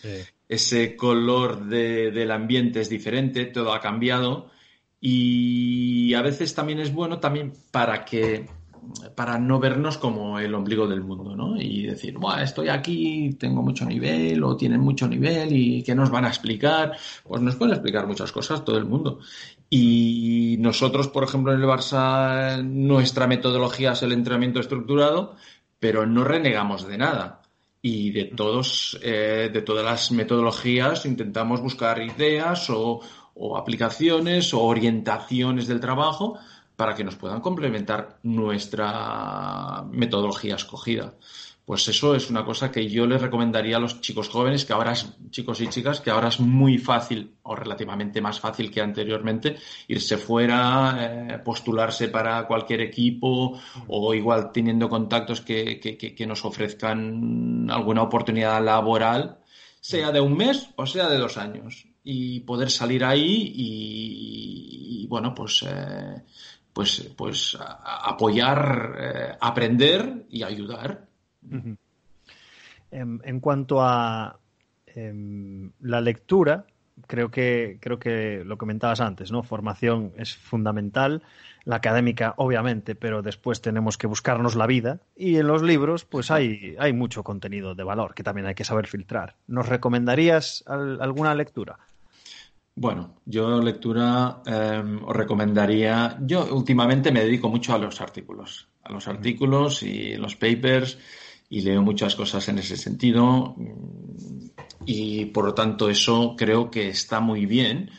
Ese 0.47 0.95
color 0.95 1.65
del 1.65 2.31
ambiente 2.31 2.81
es 2.81 2.89
diferente, 2.89 3.45
todo 3.45 3.73
ha 3.73 3.81
cambiado. 3.81 4.51
Y 4.99 6.13
a 6.15 6.21
veces 6.21 6.55
también 6.55 6.79
es 6.79 6.91
bueno 6.91 7.19
también 7.19 7.53
para 7.71 8.03
que 8.03 8.47
para 9.15 9.37
no 9.39 9.59
vernos 9.59 9.97
como 9.97 10.39
el 10.39 10.53
ombligo 10.53 10.87
del 10.87 11.01
mundo, 11.01 11.35
¿no? 11.35 11.59
Y 11.59 11.83
decir, 11.83 12.17
Buah, 12.17 12.43
estoy 12.43 12.69
aquí, 12.69 13.35
tengo 13.39 13.61
mucho 13.61 13.85
nivel 13.85 14.43
o 14.43 14.55
tienen 14.55 14.81
mucho 14.81 15.07
nivel 15.07 15.51
y 15.51 15.83
¿qué 15.83 15.95
nos 15.95 16.09
van 16.09 16.25
a 16.25 16.29
explicar? 16.29 16.97
Pues 17.23 17.41
nos 17.41 17.55
pueden 17.55 17.73
explicar 17.73 18.07
muchas 18.07 18.31
cosas 18.31 18.63
todo 18.63 18.77
el 18.77 18.85
mundo. 18.85 19.19
Y 19.69 20.57
nosotros, 20.59 21.07
por 21.09 21.23
ejemplo, 21.23 21.53
en 21.53 21.61
el 21.61 21.67
Barça, 21.67 22.63
nuestra 22.63 23.27
metodología 23.27 23.91
es 23.91 24.03
el 24.03 24.13
entrenamiento 24.13 24.59
estructurado, 24.59 25.35
pero 25.79 26.05
no 26.05 26.23
renegamos 26.23 26.87
de 26.87 26.97
nada. 26.97 27.41
Y 27.81 28.11
de 28.11 28.25
todos, 28.25 28.99
eh, 29.03 29.49
de 29.53 29.61
todas 29.61 29.85
las 29.85 30.11
metodologías 30.11 31.05
intentamos 31.05 31.61
buscar 31.61 32.01
ideas 32.01 32.69
o, 32.69 33.01
o 33.33 33.57
aplicaciones 33.57 34.53
o 34.53 34.61
orientaciones 34.61 35.67
del 35.67 35.79
trabajo 35.79 36.39
para 36.77 36.95
que 36.95 37.03
nos 37.03 37.17
puedan 37.17 37.41
complementar 37.41 38.19
nuestra 38.23 39.83
metodología 39.91 40.55
escogida. 40.55 41.15
Pues 41.67 41.85
eso 41.89 42.15
es 42.15 42.29
una 42.29 42.45
cosa 42.45 42.71
que 42.71 42.87
yo 42.87 43.05
les 43.05 43.21
recomendaría 43.21 43.75
a 43.75 43.79
los 43.81 43.99
chicos 43.99 44.29
jóvenes, 44.29 44.63
que 44.63 44.71
ahora 44.71 44.93
es, 44.93 45.05
chicos 45.31 45.59
y 45.59 45.67
chicas, 45.67 45.99
que 45.99 46.09
ahora 46.09 46.29
es 46.29 46.39
muy 46.39 46.77
fácil 46.77 47.35
o 47.43 47.57
relativamente 47.57 48.21
más 48.21 48.39
fácil 48.39 48.71
que 48.71 48.79
anteriormente 48.79 49.57
irse 49.89 50.15
fuera, 50.15 50.95
eh, 50.97 51.39
postularse 51.39 52.07
para 52.07 52.47
cualquier 52.47 52.79
equipo 52.79 53.59
o 53.89 54.13
igual 54.13 54.49
teniendo 54.53 54.87
contactos 54.87 55.41
que, 55.41 55.81
que, 55.81 56.25
nos 56.25 56.45
ofrezcan 56.45 57.67
alguna 57.69 58.03
oportunidad 58.03 58.63
laboral, 58.63 59.39
sea 59.81 60.13
de 60.13 60.21
un 60.21 60.37
mes 60.37 60.69
o 60.77 60.85
sea 60.85 61.09
de 61.09 61.17
dos 61.17 61.35
años. 61.35 61.85
Y 62.01 62.39
poder 62.39 62.71
salir 62.71 63.03
ahí 63.03 63.51
y, 63.53 65.05
bueno, 65.09 65.35
pues, 65.35 65.65
eh, 65.67 66.23
pues, 66.77 67.11
pues 67.17 67.57
apoyar, 67.59 68.95
eh, 68.99 69.37
aprender 69.41 70.27
y 70.29 70.43
ayudar. 70.43 71.07
Em, 72.91 73.19
en, 73.23 73.39
cuanto 73.39 73.81
a 73.81 74.37
em, 74.85 75.71
la 75.81 76.01
lectura, 76.01 76.67
creo 77.07 77.31
que, 77.31 77.79
creo 77.81 77.97
que 77.97 78.43
lo 78.45 78.59
comentabas 78.59 79.01
antes, 79.01 79.31
¿no? 79.31 79.41
Formación 79.41 80.13
es 80.17 80.35
fundamental, 80.35 81.23
la 81.65 81.77
académica, 81.77 82.35
obviamente, 82.37 82.93
pero 82.93 83.23
después 83.23 83.59
tenemos 83.59 83.97
que 83.97 84.05
buscarnos 84.05 84.55
la 84.55 84.67
vida. 84.67 84.99
Y 85.15 85.37
en 85.37 85.47
los 85.47 85.63
libros, 85.63 86.05
pues 86.05 86.29
hay, 86.29 86.75
hay 86.77 86.93
mucho 86.93 87.23
contenido 87.23 87.73
de 87.73 87.85
valor 87.85 88.13
que 88.13 88.21
también 88.21 88.45
hay 88.45 88.53
que 88.53 88.63
saber 88.63 88.85
filtrar. 88.85 89.35
¿Nos 89.47 89.67
recomendarías 89.67 90.63
alguna 90.67 91.33
lectura? 91.33 91.79
Bueno, 92.79 93.15
yo 93.25 93.59
lectura 93.59 94.43
em, 94.45 95.01
os 95.03 95.15
recomendaría. 95.15 96.15
Yo 96.21 96.45
últimamente 96.53 97.11
me 97.11 97.23
dedico 97.23 97.49
mucho 97.49 97.73
a 97.73 97.79
los 97.79 97.99
artículos, 98.01 98.69
a 98.83 98.91
los 98.91 99.07
artículos 99.07 99.81
y 99.81 100.13
los 100.13 100.35
papers 100.35 100.99
y 101.49 101.61
leo 101.61 101.81
muchas 101.81 102.15
cosas 102.15 102.47
en 102.49 102.59
ese 102.59 102.77
sentido 102.77 103.55
y 104.85 105.25
por 105.25 105.45
lo 105.45 105.53
tanto 105.55 105.89
eso 105.89 106.35
creo 106.37 106.69
que 106.69 106.89
está 106.89 107.19
muy 107.19 107.47
bien, 107.47 107.89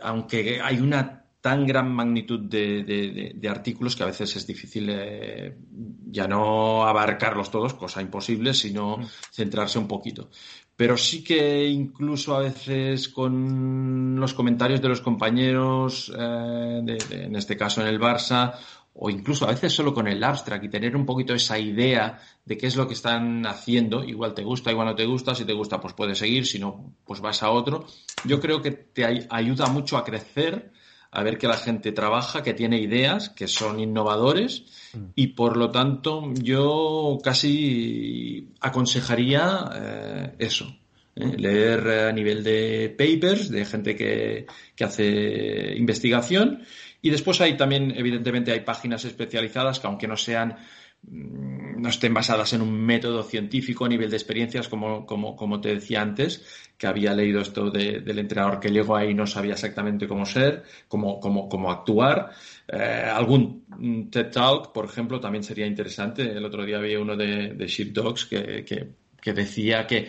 aunque 0.00 0.60
hay 0.60 0.80
una 0.80 1.21
tan 1.42 1.66
gran 1.66 1.92
magnitud 1.92 2.40
de, 2.40 3.36
artículos 3.50 3.96
que 3.96 4.04
a 4.04 4.06
veces 4.06 4.36
es 4.36 4.46
difícil 4.46 4.86
eh, 4.88 5.58
ya 6.06 6.28
no 6.28 6.86
abarcarlos 6.86 7.50
todos, 7.50 7.74
cosa 7.74 8.00
imposible, 8.00 8.54
sino 8.54 9.00
centrarse 9.30 9.78
un 9.78 9.88
poquito. 9.88 10.30
Pero 10.76 10.96
sí 10.96 11.22
que 11.22 11.66
incluso 11.66 12.36
a 12.36 12.40
veces 12.40 13.08
con 13.08 14.18
los 14.18 14.34
comentarios 14.34 14.80
de 14.80 14.88
los 14.88 15.00
compañeros, 15.00 16.12
eh, 16.16 16.98
en 17.10 17.36
este 17.36 17.56
caso 17.56 17.82
en 17.82 17.88
el 17.88 18.00
Barça, 18.00 18.54
o 18.94 19.10
incluso 19.10 19.44
a 19.44 19.50
veces 19.50 19.72
solo 19.72 19.92
con 19.92 20.06
el 20.06 20.22
abstract 20.22 20.64
y 20.64 20.68
tener 20.68 20.94
un 20.94 21.06
poquito 21.06 21.34
esa 21.34 21.58
idea 21.58 22.20
de 22.44 22.56
qué 22.56 22.68
es 22.68 22.76
lo 22.76 22.86
que 22.86 22.94
están 22.94 23.46
haciendo, 23.46 24.04
igual 24.04 24.34
te 24.34 24.44
gusta, 24.44 24.70
igual 24.70 24.86
no 24.86 24.94
te 24.94 25.06
gusta, 25.06 25.34
si 25.34 25.44
te 25.44 25.54
gusta 25.54 25.80
pues 25.80 25.94
puedes 25.94 26.18
seguir, 26.18 26.46
si 26.46 26.60
no 26.60 26.94
pues 27.04 27.20
vas 27.20 27.42
a 27.42 27.50
otro. 27.50 27.86
Yo 28.24 28.40
creo 28.40 28.62
que 28.62 28.70
te 28.70 29.26
ayuda 29.28 29.66
mucho 29.66 29.96
a 29.96 30.04
crecer, 30.04 30.72
a 31.12 31.22
ver 31.22 31.38
que 31.38 31.46
la 31.46 31.56
gente 31.56 31.92
trabaja, 31.92 32.42
que 32.42 32.54
tiene 32.54 32.80
ideas, 32.80 33.28
que 33.28 33.46
son 33.46 33.78
innovadores 33.78 34.64
mm. 34.94 35.04
y 35.14 35.28
por 35.28 35.56
lo 35.56 35.70
tanto 35.70 36.32
yo 36.34 37.18
casi 37.22 38.48
aconsejaría 38.60 39.70
eh, 39.74 40.34
eso. 40.38 40.74
¿eh? 41.14 41.36
leer 41.36 41.86
a 42.08 42.12
nivel 42.12 42.42
de 42.42 42.94
papers 42.96 43.50
de 43.50 43.66
gente 43.66 43.94
que, 43.94 44.46
que 44.74 44.84
hace 44.84 45.74
investigación 45.76 46.64
y 47.02 47.10
después 47.10 47.40
hay 47.40 47.56
también, 47.56 47.92
evidentemente, 47.96 48.52
hay 48.52 48.60
páginas 48.60 49.04
especializadas 49.04 49.80
que 49.80 49.88
aunque 49.88 50.06
no 50.06 50.16
sean 50.16 50.56
no 51.04 51.88
estén 51.88 52.14
basadas 52.14 52.52
en 52.52 52.62
un 52.62 52.72
método 52.72 53.22
científico 53.24 53.84
a 53.84 53.88
nivel 53.88 54.08
de 54.08 54.16
experiencias, 54.16 54.68
como, 54.68 55.04
como, 55.04 55.34
como 55.34 55.60
te 55.60 55.74
decía 55.74 56.00
antes, 56.00 56.44
que 56.78 56.86
había 56.86 57.12
leído 57.12 57.40
esto 57.40 57.70
del 57.70 58.18
entrenador 58.18 58.60
que 58.60 58.70
llegó 58.70 58.96
ahí 58.96 59.10
y 59.10 59.14
no 59.14 59.26
sabía 59.26 59.54
exactamente 59.54 60.06
cómo 60.06 60.24
ser, 60.24 60.62
cómo, 60.86 61.18
cómo, 61.18 61.48
cómo 61.48 61.70
actuar. 61.70 62.30
Eh, 62.68 63.10
algún 63.12 64.08
TED 64.10 64.30
Talk, 64.30 64.72
por 64.72 64.84
ejemplo, 64.84 65.18
también 65.18 65.42
sería 65.42 65.66
interesante. 65.66 66.22
El 66.22 66.44
otro 66.44 66.64
día 66.64 66.78
había 66.78 67.00
uno 67.00 67.16
de, 67.16 67.54
de 67.54 67.66
Sheepdogs 67.66 68.26
que, 68.26 68.64
que, 68.64 68.88
que 69.20 69.32
decía 69.32 69.86
que 69.86 70.08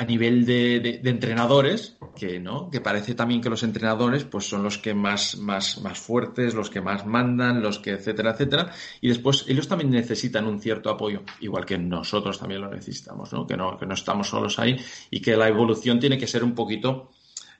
a 0.00 0.04
nivel 0.04 0.46
de, 0.46 1.00
entrenadores, 1.02 1.96
que 2.14 2.38
no, 2.38 2.70
que 2.70 2.80
parece 2.80 3.16
también 3.16 3.40
que 3.40 3.50
los 3.50 3.64
entrenadores 3.64 4.22
pues 4.22 4.48
son 4.48 4.62
los 4.62 4.78
que 4.78 4.94
más, 4.94 5.36
más, 5.38 5.80
más 5.80 5.98
fuertes, 5.98 6.54
los 6.54 6.70
que 6.70 6.80
más 6.80 7.04
mandan, 7.04 7.60
los 7.60 7.80
que 7.80 7.90
etcétera, 7.90 8.30
etcétera, 8.30 8.72
y 9.00 9.08
después 9.08 9.44
ellos 9.48 9.66
también 9.66 9.90
necesitan 9.90 10.46
un 10.46 10.60
cierto 10.60 10.88
apoyo, 10.88 11.24
igual 11.40 11.66
que 11.66 11.76
nosotros 11.78 12.38
también 12.38 12.60
lo 12.60 12.70
necesitamos, 12.70 13.32
¿no? 13.32 13.44
Que 13.44 13.56
no, 13.56 13.76
que 13.76 13.86
no 13.86 13.94
estamos 13.94 14.28
solos 14.28 14.60
ahí 14.60 14.76
y 15.10 15.20
que 15.20 15.36
la 15.36 15.48
evolución 15.48 15.98
tiene 15.98 16.16
que 16.16 16.28
ser 16.28 16.44
un 16.44 16.54
poquito 16.54 17.10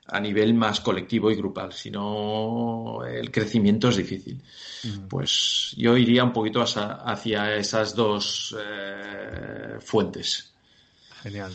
a 0.06 0.20
nivel 0.20 0.54
más 0.54 0.78
colectivo 0.78 1.32
y 1.32 1.34
grupal, 1.34 1.72
si 1.72 1.90
no 1.90 3.00
el 3.04 3.32
crecimiento 3.32 3.88
es 3.88 3.96
difícil. 3.96 4.40
Pues 5.08 5.74
yo 5.76 5.96
iría 5.96 6.22
un 6.22 6.32
poquito 6.32 6.62
hacia, 6.62 7.56
esas 7.56 7.96
dos 7.96 8.56
eh, 8.56 9.78
fuentes. 9.80 10.52
Genial. 11.20 11.52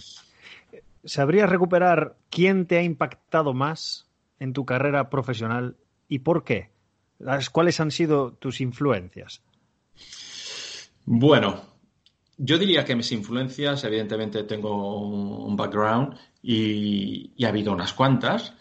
¿Sabrías 1.06 1.50
recuperar 1.50 2.16
quién 2.30 2.66
te 2.66 2.78
ha 2.78 2.84
impactado 2.84 3.54
más 3.54 4.08
en 4.40 4.54
tu 4.54 4.66
carrera 4.66 5.10
profesional 5.10 5.76
y 6.08 6.20
por 6.20 6.44
qué? 6.44 6.72
¿Cuáles 7.52 7.80
han 7.80 7.92
sido 7.92 8.34
tus 8.34 8.62
influencias? 8.62 9.42
Bueno, 11.06 11.62
yo 12.38 12.58
diría 12.58 12.86
que 12.86 12.96
mis 12.96 13.12
influencias, 13.12 13.84
evidentemente 13.84 14.44
tengo 14.44 15.46
un 15.46 15.56
background 15.56 16.18
y, 16.42 17.34
ha 17.44 17.50
habido 17.50 17.74
unas 17.74 17.94
cuantas, 17.94 18.54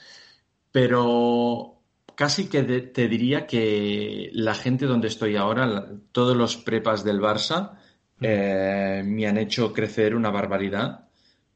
pero 0.70 1.80
casi 2.14 2.48
que 2.48 2.62
te 2.62 3.08
diría 3.08 3.46
que 3.46 4.30
la 4.32 4.54
gente 4.54 4.86
donde 4.86 5.08
estoy 5.08 5.36
ahora, 5.36 5.88
todos 6.10 6.36
los 6.36 6.56
prepas 6.56 7.04
del 7.04 7.20
Barça, 7.20 7.78
eh, 8.20 9.02
me 9.04 9.26
han 9.26 9.38
hecho 9.38 9.72
crecer 9.72 10.14
una 10.14 10.30
barbaridad 10.30 11.08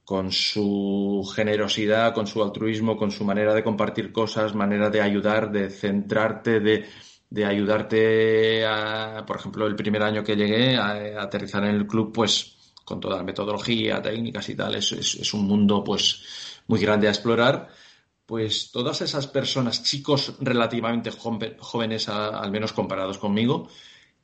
con 0.06 0.30
su 0.30 1.28
generosidad, 1.34 2.14
con 2.14 2.28
su 2.28 2.40
altruismo, 2.40 2.96
con 2.96 3.10
su 3.10 3.24
manera 3.24 3.52
de 3.52 3.64
compartir 3.64 4.12
cosas, 4.12 4.54
manera 4.54 4.88
de 4.88 5.00
ayudar, 5.00 5.50
de 5.50 5.68
centrarte, 5.68 6.60
de, 6.60 7.44
ayudarte, 7.44 8.64
a, 8.64 9.24
por 9.26 9.36
ejemplo, 9.36 9.66
el 9.66 9.74
primer 9.74 10.04
año 10.04 10.22
que 10.22 10.36
llegué 10.36 10.76
a, 10.76 11.20
aterrizar 11.20 11.64
en 11.64 11.74
el 11.74 11.88
club, 11.88 12.12
pues 12.12 12.56
con 12.84 13.00
toda 13.00 13.16
la 13.16 13.24
metodología, 13.24 14.00
técnicas 14.00 14.48
y 14.48 14.54
tal, 14.54 14.76
es, 14.76 14.92
es, 14.92 15.34
un 15.34 15.44
mundo 15.44 15.82
pues 15.82 16.62
muy 16.68 16.78
grande 16.78 17.08
a 17.08 17.10
explorar. 17.10 17.68
Pues 18.26 18.70
todas 18.70 19.00
esas 19.00 19.26
personas, 19.26 19.82
chicos 19.82 20.34
relativamente 20.38 21.10
jóvenes, 21.10 22.08
al 22.08 22.52
menos 22.52 22.72
comparados 22.72 23.18
conmigo, 23.18 23.68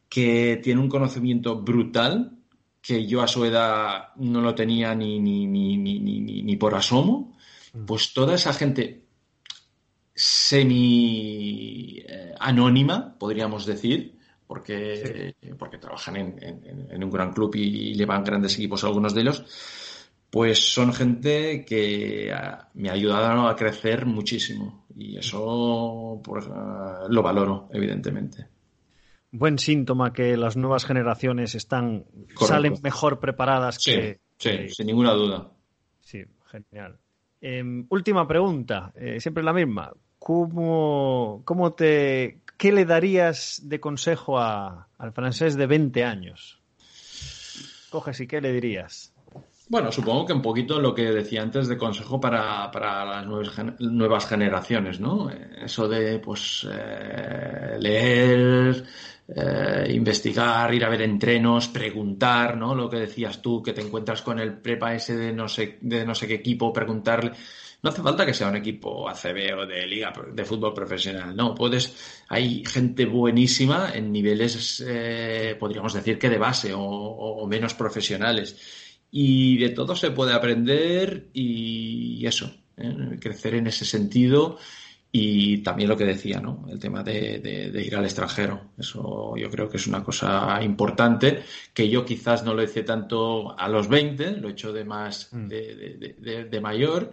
que 0.09 0.61
tienen 0.63 0.85
un 0.85 0.89
conocimiento 0.89 1.61
brutal 1.61 2.42
que 2.83 3.07
yo 3.07 3.23
a 3.23 3.29
su 3.29 3.45
edad 3.45 4.09
no 4.17 4.41
lo 4.41 4.55
tenía 4.55 4.95
ni, 4.95 5.21
ni, 5.21 5.47
ni, 5.47 5.79
ni 5.79 6.57
por 6.57 6.75
asomo, 6.75 7.37
mm. 7.73 7.85
pues 7.87 8.13
toda 8.13 8.35
esa 8.35 8.53
gente 8.53 9.05
semi 10.15 12.03
eh, 12.07 12.35
anónima, 12.39 13.17
podríamos 13.19 13.65
decir, 13.65 14.19
porque, 14.47 15.35
porque 15.59 15.79
trabajan 15.79 16.17
en, 16.17 17.03
un 17.03 17.11
gran 17.11 17.33
club 17.33 17.55
y, 17.55 17.95
llevan 17.95 18.25
grandes 18.25 18.55
equipos 18.55 18.85
algunos 18.85 19.15
de 19.15 19.21
ellos, 19.23 19.45
pues 20.29 20.73
son 20.75 20.93
gente 20.93 21.65
que 21.65 22.33
ah, 22.35 22.69
me 22.75 22.91
ha 22.91 22.95
ayudado 22.95 23.49
a 23.49 23.57
crecer 23.57 24.05
muchísimo. 24.07 24.87
Y 24.95 25.17
eso 25.17 26.21
ah, 26.51 27.07
lo 27.09 27.23
valoro, 27.23 27.69
evidentemente 27.73 28.52
buen 29.33 29.59
síntoma 29.59 30.13
que 30.13 30.37
las 30.37 30.57
nuevas 30.57 30.85
generaciones 30.85 31.55
están 31.55 32.05
salen 32.39 32.75
mejor 32.83 33.19
preparadas 33.19 33.79
que. 33.79 34.21
Sí, 34.37 34.69
sin 34.69 34.87
ninguna 34.87 35.13
duda. 35.13 35.51
Sí, 36.01 36.23
genial. 36.47 36.99
Em, 37.41 37.87
última 37.89 38.29
pregunta, 38.29 38.93
eh, 38.95 39.19
siempre 39.19 39.43
la 39.43 39.53
misma. 39.53 39.93
¿Cómo, 40.19 41.43
¿Cómo 41.45 41.73
te. 41.73 42.39
¿Qué 42.57 42.71
le 42.71 42.85
darías 42.85 43.61
de 43.65 43.81
consejo 43.81 44.39
a, 44.39 44.87
al 44.99 45.13
francés 45.13 45.57
de 45.57 45.67
20 45.67 46.05
años? 46.05 46.61
Coges 47.91 48.21
y 48.21 48.27
qué 48.27 48.41
le 48.41 48.53
dirías. 48.53 49.13
Bueno, 49.73 49.91
supongo 49.91 50.27
que 50.27 50.35
un 50.35 50.43
poquito 50.43 50.79
lo 50.79 50.95
que 50.95 51.11
decía 51.13 51.41
antes 51.41 51.67
de 51.67 51.79
consejo 51.79 52.21
para, 52.21 52.71
las 52.71 53.27
nuevas, 53.81 54.27
generaciones, 54.27 55.01
¿no? 55.01 55.31
Eso 55.31 55.89
de, 55.89 56.19
pues, 56.19 56.69
eh, 56.71 57.79
leer, 57.81 58.85
eh, 59.29 59.91
investigar, 59.93 60.75
ir 60.75 60.85
a 60.85 60.89
ver 60.89 61.03
entrenos, 61.03 61.69
preguntar, 61.69 62.57
¿no? 62.57 62.75
Lo 62.75 62.89
que 62.89 62.99
decías 62.99 63.41
tú, 63.41 63.63
que 63.63 63.73
te 63.73 63.81
encuentras 63.81 64.23
con 64.23 64.39
el 64.39 64.59
prepa 64.59 64.95
ese 64.95 65.17
de 65.17 65.33
no 65.33 65.49
sé, 65.49 65.79
de 65.81 66.05
no 66.05 66.15
sé 66.15 66.27
qué 66.27 66.35
equipo, 66.35 66.73
preguntarle. 66.73 67.33
No 67.83 67.91
hace 67.91 68.03
falta 68.03 68.25
que 68.25 68.35
sea 68.35 68.49
un 68.49 68.57
equipo 68.57 69.09
ACB 69.09 69.59
o 69.59 69.67
de 69.67 69.87
liga 69.87 70.13
de 70.33 70.45
fútbol 70.45 70.73
profesional, 70.73 71.35
no. 71.35 71.55
Puedes, 71.55 72.23
hay 72.29 72.65
gente 72.65 73.07
buenísima 73.07 73.91
en 73.93 74.13
niveles, 74.13 74.85
eh, 74.87 75.57
podríamos 75.59 75.93
decir 75.93 76.19
que 76.19 76.31
de 76.31 76.39
base 76.39 76.73
o 76.75 77.47
menos 77.49 77.75
profesionales 77.75 78.57
y 79.15 79.59
de 79.59 79.69
todo 79.69 79.95
se 79.95 80.11
puede 80.11 80.33
aprender 80.33 81.29
y 81.35 82.27
eso, 82.27 82.51
¿eh? 82.79 83.19
crecer 83.21 83.57
en 83.57 83.67
ese 83.67 83.85
sentido 83.85 84.59
y 85.15 85.59
también 85.59 85.91
lo 85.91 85.97
que 85.97 86.07
decía, 86.07 86.41
¿no? 86.41 86.65
El 86.71 86.79
tema 86.79 87.03
de, 87.03 87.71
ir 87.85 87.95
al 87.95 88.05
extranjero. 88.05 88.73
Eso 88.79 89.37
yo 89.37 89.51
creo 89.51 89.69
que 89.69 89.77
es 89.77 89.87
una 89.87 90.03
cosa 90.03 90.59
importante 90.63 91.43
que 91.75 91.91
yo 91.91 92.05
quizás 92.05 92.43
no 92.45 92.55
lo 92.55 92.63
hice 92.63 92.83
tanto 92.83 93.59
a 93.59 93.69
los 93.69 93.89
20, 93.89 94.39
lo 94.39 94.49
he 94.49 94.53
hecho 94.53 94.73
de 94.73 94.85
más 94.85 95.29
mm. 95.33 95.49
de, 95.49 96.61
mayor, 96.63 97.11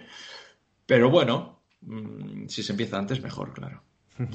pero 0.86 1.10
bueno, 1.10 1.62
mm, 1.82 2.48
si 2.48 2.64
se 2.64 2.72
empieza 2.72 2.98
antes, 2.98 3.22
mejor, 3.22 3.54
claro. 3.54 3.84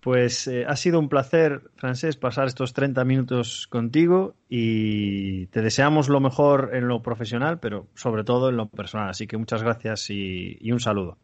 Pues 0.00 0.48
eh, 0.48 0.64
ha 0.66 0.76
sido 0.76 0.98
un 0.98 1.10
placer, 1.10 1.60
Francés, 1.76 2.16
pasar 2.16 2.46
estos 2.46 2.72
30 2.72 3.04
minutos 3.04 3.66
contigo 3.66 4.34
y 4.48 5.46
te 5.48 5.60
deseamos 5.60 6.08
lo 6.08 6.20
mejor 6.20 6.70
en 6.72 6.88
lo 6.88 7.02
profesional, 7.02 7.60
pero 7.60 7.86
sobre 7.94 8.24
todo 8.24 8.48
en 8.48 8.56
lo 8.56 8.70
personal. 8.70 9.10
Así 9.10 9.26
que 9.26 9.36
muchas 9.36 9.62
gracias 9.62 10.08
y, 10.08 10.72
un 10.72 10.80
saludo. 10.80 11.18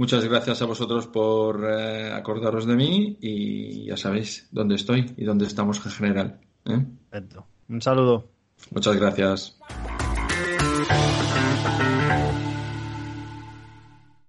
Muchas 0.00 0.24
gracias 0.24 0.62
a 0.62 0.64
vosotros 0.64 1.08
por 1.08 1.62
eh, 1.62 2.10
acordaros 2.10 2.64
de 2.64 2.74
mí 2.74 3.18
y 3.20 3.84
ya 3.84 3.98
sabéis 3.98 4.48
dónde 4.50 4.76
estoy 4.76 5.12
y 5.18 5.26
dónde 5.26 5.44
estamos 5.44 5.84
en 5.84 5.92
general. 5.92 6.40
¿eh? 6.64 6.86
Perfecto. 7.10 7.46
Un 7.68 7.82
saludo. 7.82 8.26
Muchas 8.70 8.96
gracias. 8.96 9.58